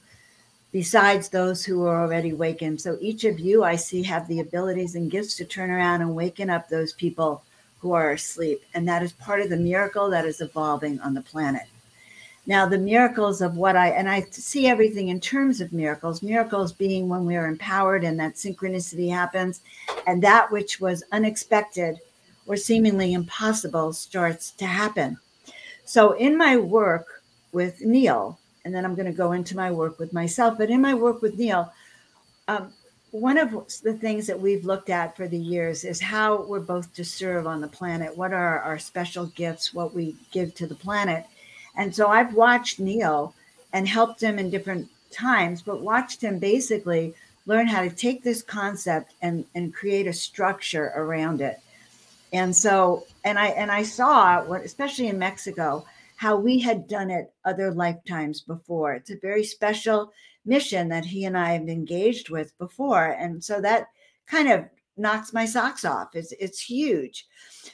[0.72, 2.80] besides those who are already wakened.
[2.80, 6.16] So each of you I see have the abilities and gifts to turn around and
[6.16, 7.44] waken up those people
[7.80, 8.62] who are asleep.
[8.74, 11.68] And that is part of the miracle that is evolving on the planet.
[12.48, 16.72] Now, the miracles of what I, and I see everything in terms of miracles, miracles
[16.72, 19.62] being when we are empowered and that synchronicity happens,
[20.06, 22.00] and that which was unexpected
[22.46, 25.18] or seemingly impossible starts to happen.
[25.86, 29.98] So, in my work with Neil, and then I'm going to go into my work
[29.98, 31.72] with myself, but in my work with Neil,
[32.48, 32.72] um,
[33.10, 36.94] one of the things that we've looked at for the years is how we're both
[36.96, 38.16] to serve on the planet.
[38.16, 41.26] What are our special gifts, what we give to the planet?
[41.78, 43.34] And so I've watched Neil
[43.74, 47.14] and helped him in different times, but watched him basically
[47.46, 51.60] learn how to take this concept and, and create a structure around it.
[52.34, 55.86] And so, and I and I saw what, especially in Mexico,
[56.18, 58.94] how we had done it other lifetimes before.
[58.94, 60.12] It's a very special
[60.46, 63.88] mission that he and I have engaged with before, and so that
[64.28, 64.66] kind of
[64.98, 66.16] knocks my socks off.
[66.16, 67.28] It's it's huge.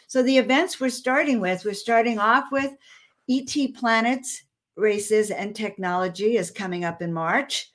[0.08, 2.72] So the events we're starting with, we're starting off with
[3.32, 4.44] ET Planets
[4.76, 7.72] Races and Technology is coming up in March.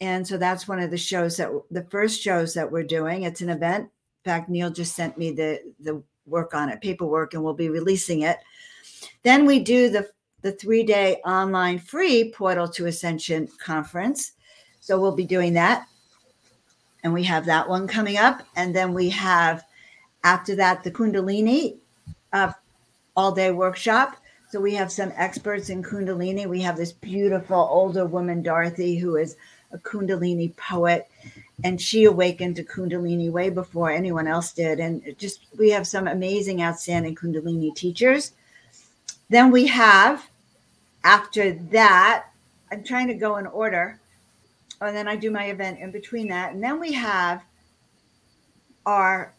[0.00, 3.22] And so that's one of the shows that the first shows that we're doing.
[3.22, 3.84] It's an event.
[3.84, 7.68] In fact, Neil just sent me the the work on it, paperwork, and we'll be
[7.68, 8.38] releasing it.
[9.22, 10.08] Then we do the
[10.42, 14.32] the three day online free Portal to Ascension conference.
[14.80, 15.86] So we'll be doing that.
[17.04, 18.42] And we have that one coming up.
[18.56, 19.64] And then we have
[20.24, 21.78] after that the Kundalini
[22.32, 22.52] uh,
[23.16, 24.16] all day workshop.
[24.52, 26.46] So we have some experts in Kundalini.
[26.46, 29.34] We have this beautiful older woman, Dorothy, who is
[29.72, 31.10] a Kundalini poet,
[31.64, 34.78] and she awakened to Kundalini way before anyone else did.
[34.78, 38.32] And just we have some amazing, outstanding Kundalini teachers.
[39.30, 40.28] Then we have,
[41.02, 42.26] after that,
[42.70, 43.98] I'm trying to go in order,
[44.82, 47.42] and then I do my event in between that, and then we have
[48.84, 49.32] our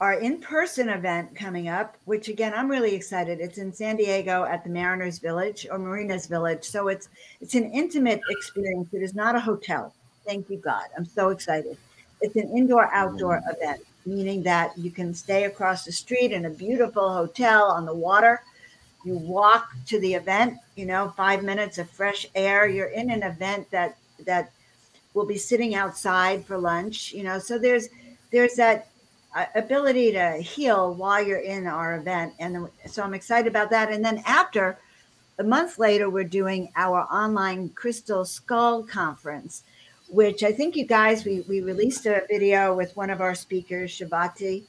[0.00, 3.40] our in-person event coming up, which again I'm really excited.
[3.40, 6.64] It's in San Diego at the Mariners Village or Marinas Village.
[6.64, 7.08] So it's
[7.40, 8.92] it's an intimate experience.
[8.92, 9.92] It is not a hotel.
[10.24, 10.84] Thank you God.
[10.96, 11.76] I'm so excited.
[12.20, 13.56] It's an indoor outdoor mm.
[13.56, 17.94] event, meaning that you can stay across the street in a beautiful hotel on the
[17.94, 18.40] water.
[19.04, 22.68] You walk to the event, you know, 5 minutes of fresh air.
[22.68, 23.96] You're in an event that
[24.26, 24.52] that
[25.14, 27.40] will be sitting outside for lunch, you know.
[27.40, 27.88] So there's
[28.30, 28.88] there's that
[29.38, 32.34] Uh, ability to heal while you're in our event.
[32.40, 33.92] And so I'm excited about that.
[33.92, 34.76] And then after,
[35.38, 39.62] a month later, we're doing our online Crystal Skull Conference,
[40.08, 43.92] which I think you guys, we, we released a video with one of our speakers,
[43.92, 44.64] Shabati,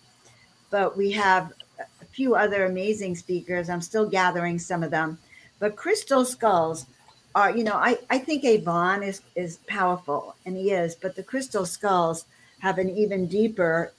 [0.69, 3.71] but we have a few other amazing speakers.
[3.71, 5.17] I'm still gathering some of them.
[5.57, 6.85] But Crystal Skulls
[7.33, 11.23] are, you know, I, I think Avon is, is powerful, and he is, but the
[11.23, 12.25] Crystal Skulls
[12.59, 13.93] have an even deeper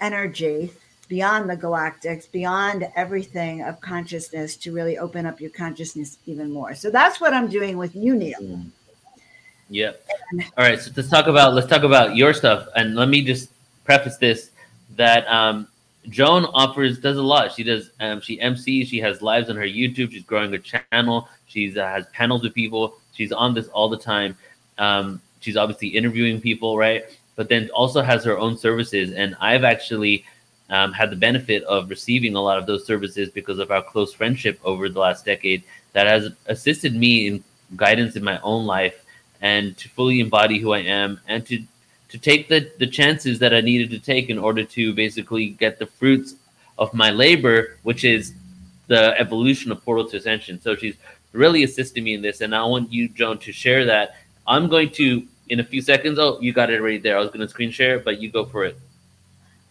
[0.00, 0.70] energy
[1.08, 6.74] beyond the galactics, beyond everything of consciousness to really open up your consciousness even more.
[6.74, 8.38] So that's what I'm doing with you, Neil.
[8.40, 8.70] Mm.
[9.70, 9.92] Yeah.
[10.56, 10.80] All right.
[10.80, 13.50] So let's talk about let's talk about your stuff, and let me just
[13.84, 14.50] preface this
[14.96, 15.68] that um,
[16.08, 17.52] Joan offers does a lot.
[17.52, 20.12] She does um, she MCs, she has lives on her YouTube.
[20.12, 21.28] She's growing her channel.
[21.46, 22.96] She's uh, has panels with people.
[23.12, 24.36] She's on this all the time.
[24.78, 27.04] Um, she's obviously interviewing people, right?
[27.38, 29.12] But then also has her own services.
[29.12, 30.24] And I've actually
[30.70, 34.12] um, had the benefit of receiving a lot of those services because of our close
[34.12, 35.62] friendship over the last decade
[35.92, 37.44] that has assisted me in
[37.76, 39.04] guidance in my own life
[39.40, 41.62] and to fully embody who I am and to
[42.08, 45.78] to take the, the chances that I needed to take in order to basically get
[45.78, 46.34] the fruits
[46.76, 48.32] of my labor, which is
[48.88, 50.58] the evolution of Portal to Ascension.
[50.58, 50.96] So she's
[51.32, 54.16] really assisted me in this, and I want you, Joan, to share that.
[54.46, 56.18] I'm going to in a few seconds.
[56.18, 57.16] Oh, you got it right there.
[57.16, 58.78] I was going to screen share, but you go for it.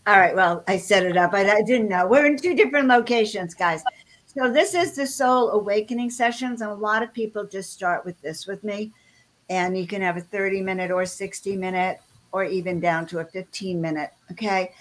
[0.05, 0.35] All right.
[0.35, 1.33] Well, I set it up.
[1.33, 2.07] I, I didn't know.
[2.07, 3.83] We're in two different locations, guys.
[4.25, 8.19] So this is the soul awakening sessions, and a lot of people just start with
[8.21, 8.91] this with me.
[9.49, 11.99] And you can have a 30 minute or 60 minute
[12.31, 14.11] or even down to a 15 minute.
[14.31, 14.71] Okay.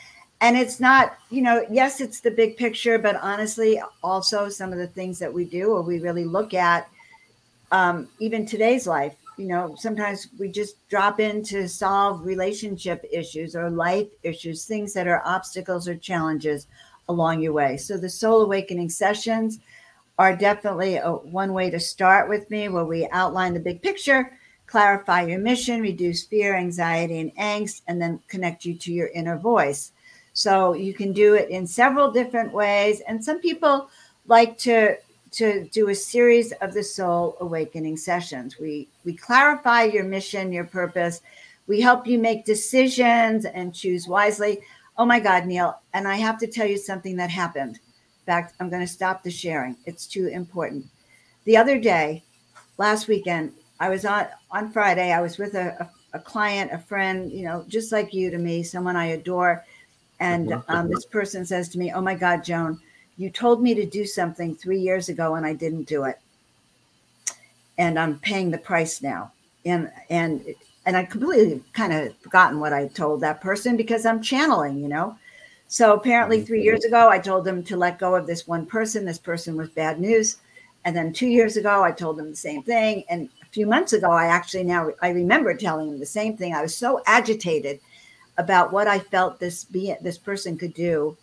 [0.40, 4.78] And it's not, you know, yes, it's the big picture, but honestly, also some of
[4.78, 6.88] the things that we do or we really look at
[7.72, 13.54] um, even today's life you know, sometimes we just drop in to solve relationship issues
[13.54, 16.66] or life issues, things that are obstacles or challenges
[17.08, 17.76] along your way.
[17.76, 19.58] So the soul awakening sessions
[20.18, 24.32] are definitely a, one way to start with me, where we outline the big picture,
[24.66, 29.36] clarify your mission, reduce fear, anxiety, and angst, and then connect you to your inner
[29.36, 29.92] voice.
[30.32, 33.00] So you can do it in several different ways.
[33.06, 33.88] And some people
[34.26, 34.96] like to
[35.36, 38.58] to do a series of the soul awakening sessions.
[38.58, 41.20] We we clarify your mission, your purpose.
[41.66, 44.60] We help you make decisions and choose wisely.
[44.96, 47.76] Oh my God, Neil, and I have to tell you something that happened.
[47.76, 49.76] In fact, I'm going to stop the sharing.
[49.84, 50.86] It's too important.
[51.44, 52.24] The other day,
[52.78, 55.12] last weekend, I was on on Friday.
[55.12, 55.76] I was with a,
[56.14, 59.64] a, a client, a friend, you know, just like you to me, someone I adore.
[60.18, 62.80] And um, this person says to me, "Oh my God, Joan,
[63.16, 66.18] you told me to do something three years ago and I didn't do it.
[67.78, 69.32] And I'm paying the price now.
[69.64, 70.54] And and
[70.84, 74.88] and I completely kind of forgotten what I told that person because I'm channeling, you
[74.88, 75.18] know.
[75.68, 79.04] So apparently three years ago I told them to let go of this one person.
[79.04, 80.36] This person was bad news.
[80.84, 83.04] And then two years ago I told them the same thing.
[83.08, 86.54] And a few months ago I actually now I remember telling them the same thing.
[86.54, 87.80] I was so agitated
[88.38, 91.16] about what I felt this be this person could do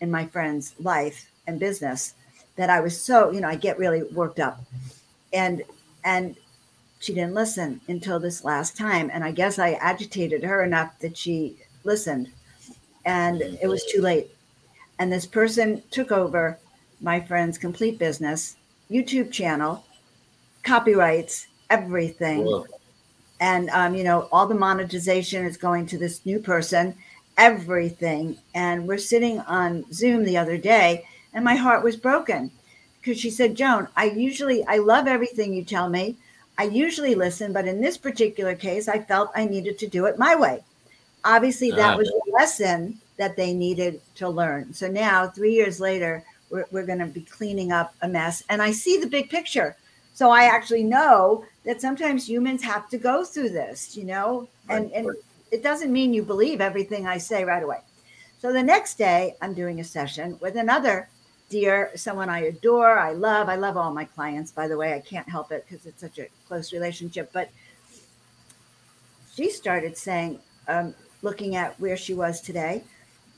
[0.00, 2.14] in my friend's life and business
[2.56, 4.60] that I was so, you know, I get really worked up.
[5.32, 5.62] And
[6.04, 6.36] and
[7.00, 9.10] she didn't listen until this last time.
[9.12, 12.30] And I guess I agitated her enough that she listened.
[13.04, 14.30] And it was too late.
[14.98, 16.58] And this person took over
[17.00, 18.56] my friend's complete business,
[18.90, 19.84] YouTube channel,
[20.64, 22.44] copyrights, everything.
[22.44, 22.66] Whoa.
[23.40, 26.96] And um, you know, all the monetization is going to this new person,
[27.36, 28.36] everything.
[28.54, 32.50] And we're sitting on Zoom the other day and my heart was broken
[33.00, 36.16] because she said, Joan, I usually, I love everything you tell me.
[36.58, 40.18] I usually listen, but in this particular case, I felt I needed to do it
[40.18, 40.64] my way.
[41.24, 44.72] Obviously, that uh, was a lesson that they needed to learn.
[44.72, 48.42] So now, three years later, we're, we're going to be cleaning up a mess.
[48.48, 49.76] And I see the big picture.
[50.14, 54.90] So I actually know that sometimes humans have to go through this, you know, and,
[54.92, 55.10] and
[55.52, 57.78] it doesn't mean you believe everything I say right away.
[58.40, 61.08] So the next day, I'm doing a session with another
[61.48, 63.48] dear, someone I adore, I love.
[63.48, 64.94] I love all my clients, by the way.
[64.94, 67.30] I can't help it because it's such a close relationship.
[67.32, 67.50] But
[69.34, 72.82] she started saying, um, looking at where she was today,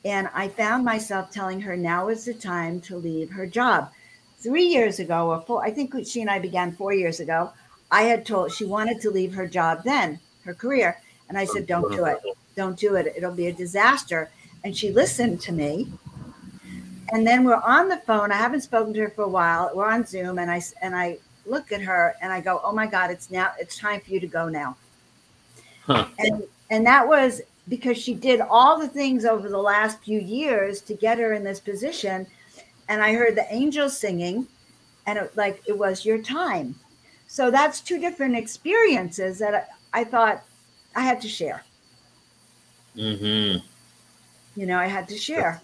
[0.02, 3.90] And I found myself telling her now is the time to leave her job.
[4.38, 7.52] Three years ago, or four, I think she and I began four years ago.
[7.90, 10.96] I had told she wanted to leave her job then, her career.
[11.28, 12.18] And I said, Don't do it.
[12.56, 13.12] Don't do it.
[13.14, 14.30] It'll be a disaster.
[14.64, 15.92] And she listened to me.
[17.12, 18.30] And then we're on the phone.
[18.30, 19.70] I haven't spoken to her for a while.
[19.74, 22.86] We're on Zoom and I and I look at her and I go, "Oh my
[22.86, 24.76] god, it's now it's time for you to go now."
[25.82, 26.06] Huh.
[26.18, 30.80] And and that was because she did all the things over the last few years
[30.82, 32.26] to get her in this position.
[32.88, 34.46] And I heard the angels singing,
[35.06, 36.74] and it, like it was your time.
[37.26, 40.44] So that's two different experiences that I, I thought
[40.96, 41.64] I had to share.
[42.94, 43.56] Hmm.
[44.56, 45.60] You know, I had to share.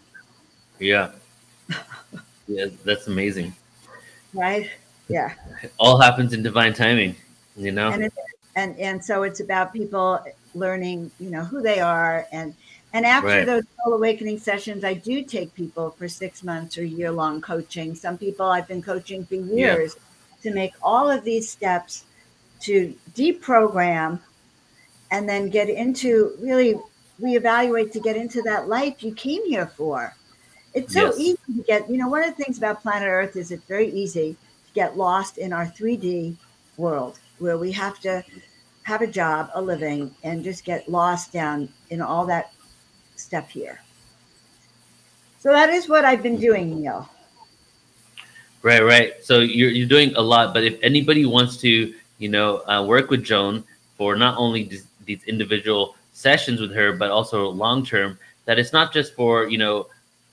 [0.79, 1.11] Yeah.
[2.49, 3.55] yeah, that's amazing.
[4.35, 4.71] Right.
[5.09, 5.35] Yeah.
[5.63, 7.17] It all happens in divine timing.
[7.57, 7.91] You know.
[7.91, 8.13] And it,
[8.55, 12.55] and and so it's about people learning, you know, who they are and
[12.93, 13.45] and after right.
[13.47, 17.95] those soul awakening sessions, I do take people for six months or year long coaching.
[17.95, 20.51] Some people I've been coaching for years yeah.
[20.51, 22.05] to make all of these steps
[22.61, 24.21] to deprogram
[25.11, 26.77] and then get into really
[27.21, 30.15] reevaluate to get into that life you came here for.
[30.77, 31.19] It's so yes.
[31.19, 33.89] easy to get, you know, one of the things about planet Earth is it's very
[33.89, 36.37] easy to get lost in our 3D
[36.77, 38.23] world where we have to
[38.83, 42.53] have a job, a living, and just get lost down in all that
[43.17, 43.81] stuff here.
[45.39, 47.09] So that is what I've been doing, Neil.
[48.63, 49.15] Right, right.
[49.25, 53.09] So you're you're doing a lot, but if anybody wants to, you know, uh, work
[53.09, 53.65] with Joan
[53.97, 58.75] for not only these, these individual sessions with her, but also long term, that it's
[58.75, 59.87] not just for you know,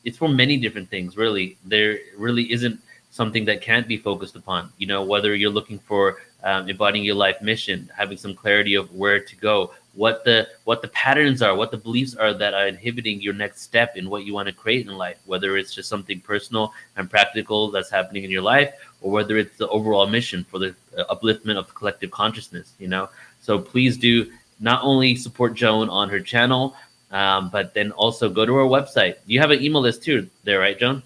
[0.04, 1.18] it's for many different things.
[1.18, 2.80] Really, there really isn't
[3.12, 4.72] something that can't be focused upon.
[4.78, 8.94] You know, whether you're looking for um, embodying your life mission, having some clarity of
[8.94, 12.68] where to go, what the what the patterns are, what the beliefs are that are
[12.68, 15.88] inhibiting your next step in what you want to create in life, whether it's just
[15.88, 20.44] something personal and practical that's happening in your life, or whether it's the overall mission
[20.44, 22.74] for the uh, upliftment of the collective consciousness.
[22.80, 23.10] You know,
[23.42, 26.76] so please do not only support Joan on her channel,
[27.14, 29.16] um, but then also go to our website.
[29.28, 31.04] You have an email list too, there, right, Joan?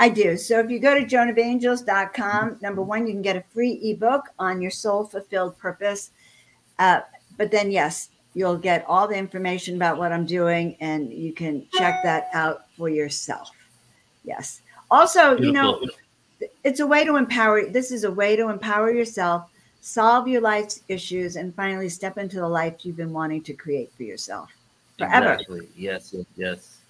[0.00, 0.36] I do.
[0.36, 4.60] So if you go to joanofangels.com, number one, you can get a free ebook on
[4.60, 6.10] your soul fulfilled purpose.
[6.80, 7.02] Uh,
[7.38, 11.66] but then, yes, you'll get all the information about what I'm doing and you can
[11.72, 13.50] check that out for yourself.
[14.24, 14.60] Yes.
[14.90, 15.46] Also, Beautiful.
[15.46, 15.80] you know,
[16.64, 17.66] it's a way to empower.
[17.66, 19.48] This is a way to empower yourself,
[19.80, 23.92] solve your life's issues, and finally step into the life you've been wanting to create
[23.96, 24.50] for yourself
[24.98, 25.32] forever.
[25.32, 25.68] Exactly.
[25.76, 26.14] Yes.
[26.36, 26.80] Yes.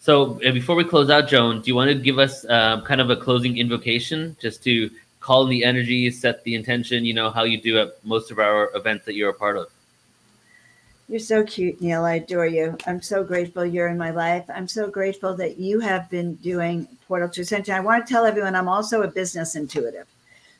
[0.00, 3.00] So uh, before we close out, Joan, do you want to give us um, kind
[3.00, 7.30] of a closing invocation just to call in the energy, set the intention, you know,
[7.30, 9.68] how you do at most of our events that you're a part of?
[11.08, 12.04] You're so cute, Neil.
[12.04, 12.76] I adore you.
[12.86, 14.44] I'm so grateful you're in my life.
[14.48, 17.74] I'm so grateful that you have been doing Portal to Ascension.
[17.74, 20.06] I want to tell everyone I'm also a business intuitive.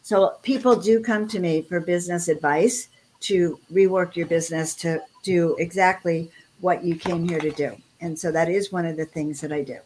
[0.03, 2.89] So people do come to me for business advice
[3.21, 6.31] to rework your business to do exactly
[6.63, 7.77] what you came here to do.
[8.01, 9.79] And so that is one of the things that I do.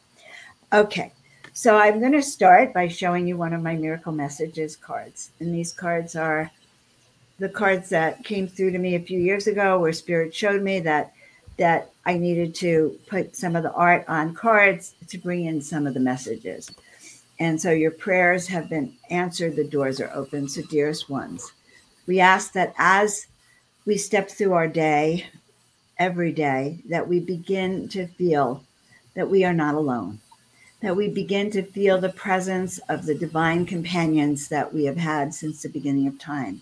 [0.72, 1.12] Okay.
[1.53, 5.31] So I'm going to start by showing you one of my miracle messages cards.
[5.41, 6.51] And these cards are
[7.39, 10.81] the cards that came through to me a few years ago where spirit showed me
[10.81, 11.12] that
[11.57, 15.87] that I needed to put some of the art on cards to bring in some
[15.87, 16.70] of the messages.
[17.39, 20.49] And so your prayers have been answered, the doors are open.
[20.49, 21.53] So, dearest ones,
[22.07, 23.27] we ask that as
[23.87, 25.27] we step through our day,
[25.99, 28.62] every day that we begin to feel
[29.14, 30.18] that we are not alone,
[30.82, 35.32] that we begin to feel the presence of the divine companions that we have had
[35.32, 36.61] since the beginning of time,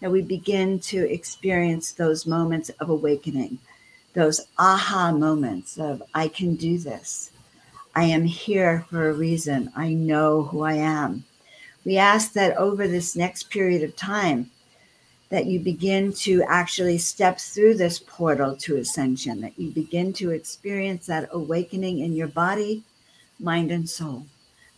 [0.00, 3.58] that we begin to experience those moments of awakening,
[4.12, 7.30] those aha moments of, I can do this.
[7.94, 9.72] I am here for a reason.
[9.74, 11.24] I know who I am.
[11.86, 14.50] We ask that over this next period of time,
[15.36, 20.30] that you begin to actually step through this portal to ascension, that you begin to
[20.30, 22.82] experience that awakening in your body,
[23.38, 24.24] mind, and soul.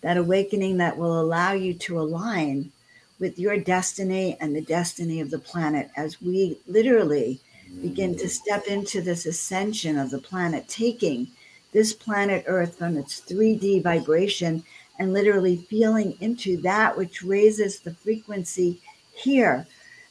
[0.01, 2.73] That awakening that will allow you to align
[3.21, 7.39] with your destiny and the destiny of the planet as we literally
[7.81, 11.29] begin to step into this ascension of the planet, taking
[11.71, 14.65] this planet Earth from its 3D vibration
[14.99, 18.81] and literally feeling into that which raises the frequency
[19.15, 19.65] here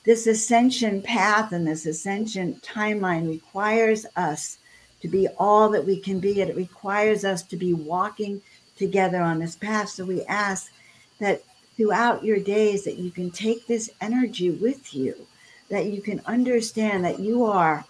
[0.08, 4.58] this ascension path and this ascension timeline requires us
[5.02, 6.40] to be all that we can be.
[6.40, 8.42] It requires us to be walking
[8.78, 9.90] together on this path.
[9.90, 10.72] So we ask
[11.20, 11.44] that
[11.76, 15.14] throughout your days that you can take this energy with you,
[15.68, 17.84] that you can understand that you are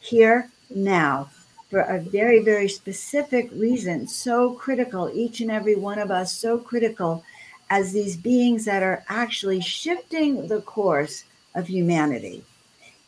[0.00, 1.30] here now
[1.70, 6.58] for a very, very specific reason, so critical, each and every one of us, so
[6.58, 7.22] critical
[7.70, 11.22] as these beings that are actually shifting the course
[11.54, 12.42] of humanity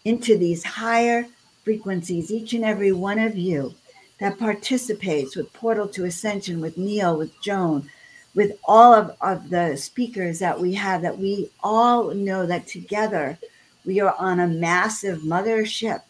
[0.04, 1.26] into these higher
[1.64, 3.74] frequencies, each and every one of you
[4.18, 7.88] that participates with Portal to Ascension, with Neil, with Joan,
[8.34, 13.38] with all of, of the speakers that we have, that we all know that together
[13.84, 16.02] we are on a massive mothership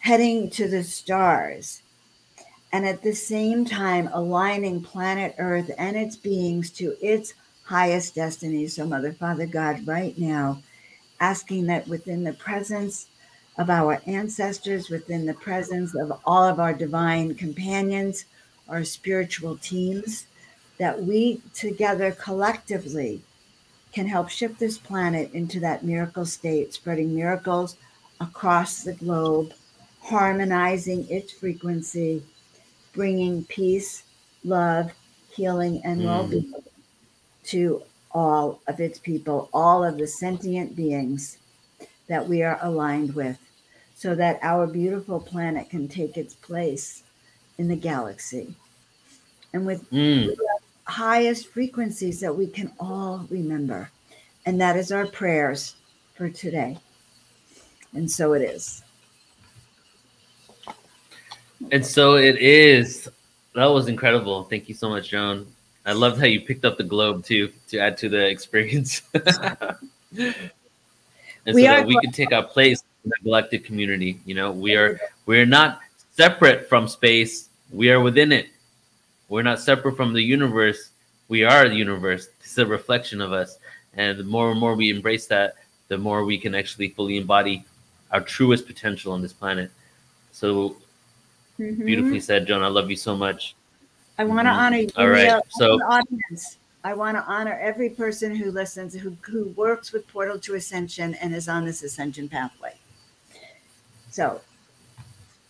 [0.00, 1.82] heading to the stars.
[2.72, 7.34] And at the same time, aligning planet Earth and its beings to its
[7.64, 8.66] highest destiny.
[8.66, 10.62] So, Mother, Father, God, right now,
[11.22, 13.06] asking that within the presence
[13.56, 18.24] of our ancestors, within the presence of all of our divine companions,
[18.68, 20.26] our spiritual teams,
[20.78, 23.22] that we together collectively
[23.92, 27.76] can help shift this planet into that miracle state, spreading miracles
[28.20, 29.52] across the globe,
[30.00, 32.20] harmonizing its frequency,
[32.94, 34.02] bringing peace,
[34.42, 34.90] love,
[35.30, 36.04] healing, and mm.
[36.06, 36.52] well being
[37.44, 37.82] to
[38.14, 41.38] all of its people, all of the sentient beings
[42.08, 43.38] that we are aligned with,
[43.94, 47.02] so that our beautiful planet can take its place
[47.58, 48.54] in the galaxy.
[49.52, 50.26] And with, mm.
[50.26, 53.90] the highest frequencies that we can all remember.
[54.44, 55.76] And that is our prayers
[56.14, 56.78] for today.
[57.94, 58.82] And so it is.
[61.70, 63.08] And so it is.
[63.54, 64.44] That was incredible.
[64.44, 65.46] Thank you so much, Joan.
[65.84, 69.02] I loved how you picked up the globe too to add to the experience.
[69.14, 70.34] and
[71.46, 74.20] we so that we can take our place in the galactic community.
[74.24, 75.80] You know, we are we're not
[76.12, 77.48] separate from space.
[77.72, 78.48] We are within it.
[79.28, 80.90] We're not separate from the universe.
[81.28, 82.28] We are the universe.
[82.40, 83.58] It's a reflection of us.
[83.94, 85.56] And the more and more we embrace that,
[85.88, 87.64] the more we can actually fully embody
[88.10, 89.70] our truest potential on this planet.
[90.32, 90.76] So
[91.58, 91.84] mm-hmm.
[91.84, 92.62] beautifully said, Joan.
[92.62, 93.54] I love you so much.
[94.22, 94.60] I want to mm-hmm.
[94.60, 94.88] honor you.
[94.96, 95.42] All right.
[95.50, 96.58] So audience.
[96.84, 101.14] I want to honor every person who listens, who, who works with Portal to Ascension
[101.14, 102.74] and is on this ascension pathway.
[104.10, 104.40] So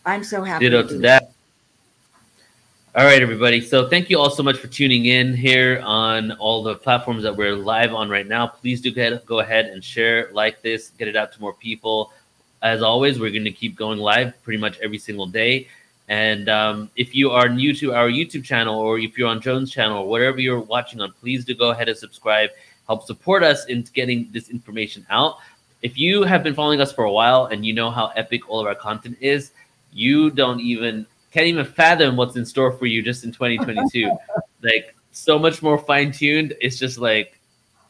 [0.07, 0.65] I'm so happy.
[0.65, 1.33] Ditto to, to that.
[2.95, 3.61] All right, everybody.
[3.61, 7.35] So thank you all so much for tuning in here on all the platforms that
[7.35, 8.47] we're live on right now.
[8.47, 8.91] Please do
[9.25, 12.11] go ahead and share, like this, get it out to more people.
[12.63, 15.67] As always, we're going to keep going live pretty much every single day.
[16.13, 19.71] And um, if you are new to our YouTube channel or if you're on Joan's
[19.71, 22.51] channel or whatever you're watching on, please do go ahead and subscribe.
[22.85, 25.37] Help support us in getting this information out.
[25.81, 28.59] If you have been following us for a while and you know how epic all
[28.59, 29.53] of our content is,
[29.91, 34.15] you don't even can't even fathom what's in store for you just in 2022.
[34.61, 36.53] like so much more fine tuned.
[36.61, 37.39] It's just like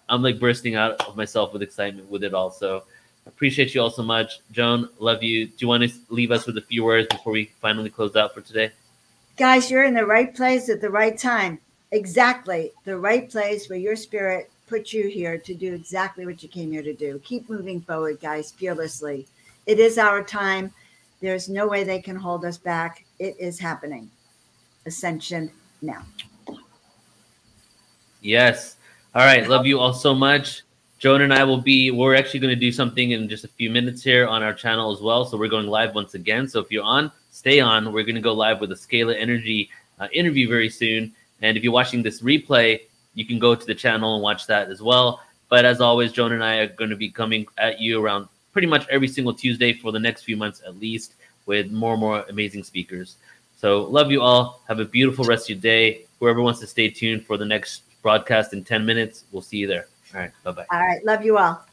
[0.08, 2.52] I'm like bursting out of myself with excitement with it all.
[2.52, 2.84] So
[3.26, 4.40] Appreciate you all so much.
[4.52, 5.48] Joan, love you.
[5.48, 8.34] Do you want to leave us with a few words before we finally close out
[8.34, 8.72] for today?
[9.38, 11.60] Guys, you're in the right place at the right time.
[11.92, 16.50] Exactly the right place where your spirit put you here to do exactly what you
[16.50, 17.20] came here to do.
[17.24, 19.28] Keep moving forward, guys, fearlessly.
[19.66, 20.74] It is our time.
[21.22, 23.06] There's no way they can hold us back.
[23.20, 24.10] It is happening.
[24.86, 25.52] Ascension
[25.82, 26.04] now.
[28.22, 28.78] Yes.
[29.16, 29.48] All right.
[29.48, 30.64] Love you all so much.
[31.04, 33.70] Joan and I will be, we're actually going to do something in just a few
[33.70, 35.26] minutes here on our channel as well.
[35.26, 36.48] So we're going live once again.
[36.48, 37.92] So if you're on, stay on.
[37.92, 41.12] We're going to go live with a Scalar Energy uh, interview very soon.
[41.42, 42.84] And if you're watching this replay,
[43.16, 45.22] you can go to the channel and watch that as well.
[45.50, 48.70] But as always, Joan and I are going to be coming at you around pretty
[48.70, 52.24] much every single Tuesday for the next few months at least with more and more
[52.30, 53.18] amazing speakers.
[53.58, 54.62] So love you all.
[54.70, 56.06] Have a beautiful rest of your day.
[56.22, 59.68] Whoever wants to stay tuned for the next broadcast in 10 minutes, we'll see you
[59.68, 59.88] there.
[60.14, 60.32] All right.
[60.44, 60.66] Bye bye.
[60.72, 61.04] All right.
[61.06, 61.66] Love you all.